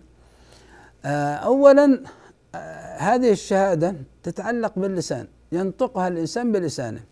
آه، 1.05 1.35
أولا 1.35 2.03
آه، 2.55 2.97
هذه 2.97 3.31
الشهادة 3.31 3.95
تتعلق 4.23 4.73
باللسان 4.79 5.27
ينطقها 5.51 6.07
الإنسان 6.07 6.51
بلسانه. 6.51 7.03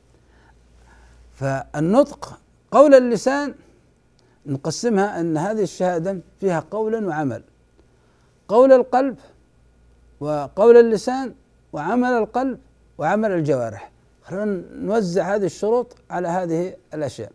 فالنطق 1.33 2.39
قول 2.71 2.93
اللسان 2.93 3.53
نقسمها 4.45 5.19
أن 5.19 5.37
هذه 5.37 5.63
الشهادة 5.63 6.19
فيها 6.39 6.59
قول 6.71 7.05
وعمل. 7.05 7.43
قول 8.47 8.71
القلب 8.71 9.15
وقول 10.19 10.77
اللسان 10.77 11.33
وعمل 11.73 12.09
القلب 12.09 12.59
وعمل 12.97 13.31
الجوارح. 13.31 13.91
خلينا 14.23 14.63
نوزع 14.73 15.35
هذه 15.35 15.45
الشروط 15.45 15.95
على 16.09 16.27
هذه 16.27 16.75
الأشياء. 16.93 17.31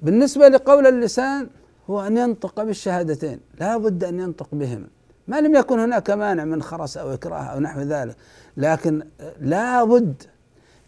بالنسبة 0.00 0.48
لقول 0.48 0.86
اللسان 0.86 1.48
هو 1.90 2.00
أن 2.00 2.16
ينطق 2.16 2.62
بالشهادتين 2.62 3.40
لا 3.60 3.76
بد 3.76 4.04
أن 4.04 4.20
ينطق 4.20 4.48
بهما. 4.52 4.86
ما 5.28 5.40
لم 5.40 5.54
يكن 5.54 5.78
هناك 5.78 6.10
مانع 6.10 6.44
من 6.44 6.62
خرس 6.62 6.96
أو 6.96 7.14
إكراه 7.14 7.42
أو 7.42 7.60
نحو 7.60 7.80
ذلك 7.80 8.16
لكن 8.56 9.02
لا 9.40 9.84
بد 9.84 10.22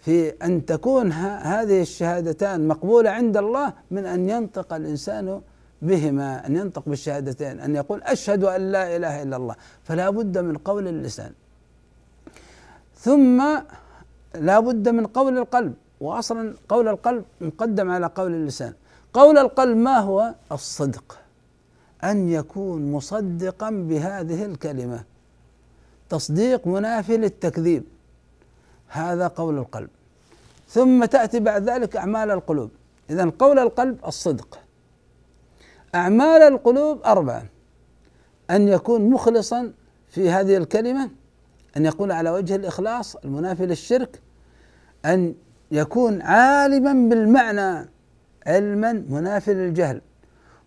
في 0.00 0.29
أن 0.29 0.66
تكون 0.66 1.12
هذه 1.12 1.83
الشهادتان 1.83 2.68
مقبولة 2.68 3.11
عند 3.11 3.37
الله 3.37 3.72
من 3.90 4.07
أن 4.07 4.29
ينطق 4.29 4.72
الإنسان 4.72 5.40
بهما 5.83 6.46
أن 6.46 6.57
ينطق 6.57 6.83
بالشهادتين 6.87 7.61
أن 7.61 7.76
يقول 7.76 8.03
أشهد 8.03 8.44
أن 8.44 8.72
لا 8.72 8.96
إله 8.96 9.22
إلا 9.22 9.37
الله 9.37 9.57
فلا 9.85 10.11
بد 10.11 10.38
من 10.38 10.57
قول 10.57 10.88
اللسان. 10.88 11.33
ثم 12.96 13.42
لا 14.35 14.61
بد 14.61 14.88
من 14.88 15.07
قول 15.07 15.38
القلب 15.38 15.74
واصلا 16.00 16.55
قول 16.68 16.88
القلب 16.88 17.24
مقدم 17.40 17.90
على 17.90 18.07
قول 18.07 18.35
اللسان. 18.35 18.72
قول 19.12 19.38
القلب 19.38 19.76
ما 19.76 19.98
هو؟ 19.98 20.35
الصدق. 20.53 21.19
أن 22.04 22.28
يكون 22.28 22.92
مصدقا 22.92 23.70
بهذه 23.70 24.44
الكلمة. 24.44 25.04
تصديق 26.08 26.66
منافي 26.66 27.16
للتكذيب. 27.16 27.84
هذا 28.88 29.26
قول 29.28 29.58
القلب. 29.58 29.88
ثم 30.68 31.04
تأتي 31.04 31.40
بعد 31.40 31.70
ذلك 31.70 31.96
أعمال 31.96 32.30
القلوب. 32.30 32.70
إذا 33.10 33.32
قول 33.38 33.58
القلب 33.58 33.98
الصدق. 34.06 34.58
أعمال 35.94 36.42
القلوب 36.42 37.02
أربعة. 37.02 37.44
أن 38.50 38.68
يكون 38.68 39.10
مخلصا 39.10 39.72
في 40.08 40.30
هذه 40.30 40.56
الكلمة 40.56 41.10
أن 41.76 41.86
يكون 41.86 42.12
على 42.12 42.30
وجه 42.30 42.56
الإخلاص 42.56 43.16
المنافي 43.16 43.66
للشرك 43.66 44.20
أن 45.04 45.34
يكون 45.70 46.22
عالما 46.22 46.92
بالمعنى 46.92 47.88
علما 48.46 48.92
منافي 48.92 49.54
للجهل. 49.54 50.00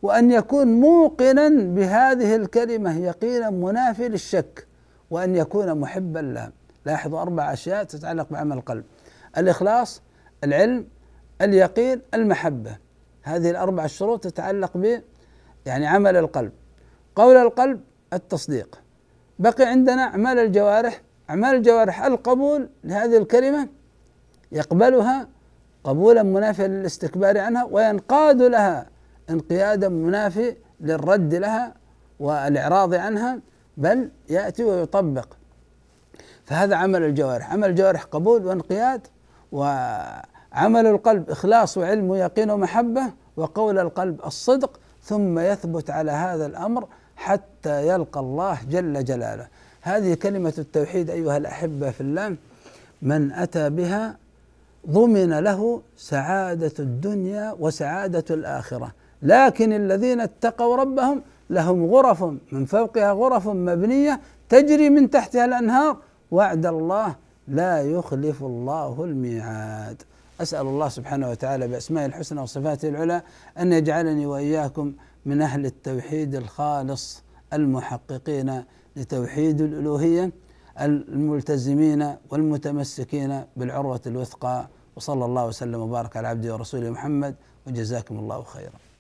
وأن 0.04 0.32
يكون 0.32 0.68
موقنا 0.82 1.50
بهذه 1.50 2.36
الكلمة 2.36 3.00
يقينا 3.00 3.50
منافي 3.50 4.08
للشك 4.08 4.68
وأن 5.12 5.36
يكون 5.36 5.80
محبا 5.80 6.20
لها 6.20 6.52
لاحظوا 6.86 7.22
أربع 7.22 7.54
أشياء 7.54 7.84
تتعلق 7.84 8.28
بعمل 8.32 8.58
القلب. 8.58 8.84
الإخلاص 9.38 10.02
العلم 10.44 10.88
اليقين 11.42 12.02
المحبة. 12.14 12.78
هذه 13.24 13.50
الأربع 13.50 13.86
الشروط 13.86 14.24
تتعلق 14.24 14.78
ب 14.78 15.02
يعني 15.66 15.88
عمل 15.88 16.18
القلب. 16.18 16.52
قول 17.16 17.38
القلب 17.38 17.82
التصديق. 18.14 18.80
بقي 19.40 19.66
عندنا 19.66 20.02
أعمال 20.02 20.40
الجوارح. 20.40 21.02
أعمال 21.30 21.56
الجوارح 21.56 22.04
القبول 22.04 22.70
لهذه 22.84 23.18
الكلمة 23.18 23.68
يقبلها 24.52 25.28
قبولا 25.84 26.24
منافيا 26.24 26.68
للاستكبار 26.68 27.38
عنها 27.38 27.64
وينقاد 27.64 28.42
لها 28.42 28.93
انقيادا 29.30 29.90
منافي 29.90 30.56
للرد 30.82 31.36
لها 31.36 31.74
والإعراض 32.20 32.94
عنها 32.94 33.40
بل 33.78 34.10
يأتي 34.30 34.64
ويطبق. 34.64 35.28
فهذا 36.46 36.76
عمل 36.76 37.04
الجوارح. 37.04 37.52
عمل 37.52 37.70
الجوارح 37.70 38.04
قبول 38.04 38.46
وانقياد 38.46 39.08
وعمل 39.52 40.86
القلب 40.86 41.30
إخلاص 41.30 41.78
وعلم 41.78 42.10
ويقين 42.10 42.52
ومحبة 42.52 43.04
وقول 43.38 43.80
القلب 43.80 44.22
الصدق 44.26 44.80
ثم 45.04 45.40
يثبت 45.40 45.90
على 45.90 46.12
هذا 46.12 46.46
الأمر 46.46 46.88
حتى 47.16 47.88
يلقى 47.88 48.20
الله 48.20 48.58
جل 48.70 49.04
جلاله. 49.04 49.48
هذه 49.82 50.14
كلمة 50.14 50.54
التوحيد 50.58 51.10
أيها 51.10 51.38
الأحبة 51.38 51.92
في 51.92 52.02
الله 52.02 52.36
من 53.02 53.32
أتى 53.32 53.70
بها 53.70 54.18
ضمن 54.90 55.40
له 55.40 55.82
سعادة 55.98 56.74
الدنيا 56.80 57.56
وسعادة 57.60 58.26
الآخرة. 58.30 58.92
لكن 59.24 59.74
الذين 59.74 60.22
اتقوا 60.22 60.76
ربهم 60.76 61.22
لهم 61.50 61.86
غرف 61.86 62.24
من 62.52 62.66
فوقها 62.66 63.12
غرف 63.12 63.48
مبنية 63.48 64.22
تجري 64.50 64.90
من 64.90 65.10
تحتها 65.10 65.46
الأنهار. 65.46 65.98
وعد 66.32 66.66
الله 66.66 67.16
لا 67.48 67.82
يخلف 67.82 68.44
الله 68.44 69.04
الميعاد. 69.04 70.02
أسأل 70.42 70.62
الله 70.68 70.90
سبحانه 70.90 71.30
وتعالى 71.30 71.68
بأسماء 71.68 72.06
الحسنى 72.06 72.42
وصفاته 72.42 72.90
العلى 72.90 73.22
أن 73.60 73.74
يجعلني 73.74 74.26
وإياكم 74.26 74.94
من 75.26 75.42
أهل 75.42 75.66
التوحيد 75.66 76.36
الخالص 76.36 77.24
المحققين 77.54 78.64
لتوحيد 78.96 79.62
الألوهية 79.62 80.32
الملتزمين 80.82 82.16
والمتمسكين 82.30 83.44
بالعروة 83.58 84.02
الوثقى. 84.08 84.68
وصلى 84.96 85.26
الله 85.26 85.48
وسلم 85.48 85.80
وبارك 85.80 86.18
على 86.18 86.28
عبده 86.28 86.54
ورسوله 86.54 86.90
محمد. 86.90 87.36
وجزاكم 87.68 88.20
الله 88.20 88.44
خيرا. 88.44 88.93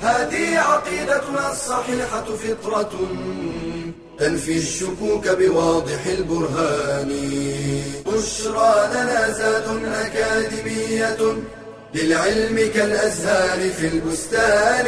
هذه 0.00 0.58
عقيدتنا 0.58 1.52
الصحيحة 1.52 2.24
فطرة 2.24 2.90
تنفي 4.18 4.58
الشكوك 4.58 5.28
بواضح 5.28 6.06
البرهان. 6.06 7.08
بشرى 8.06 8.90
لنا 8.94 9.32
زاد 9.32 9.84
أكاديمية 9.84 11.36
للعلم 11.94 12.70
كالأزهار 12.74 13.70
في 13.70 13.86
البستان. 13.86 14.86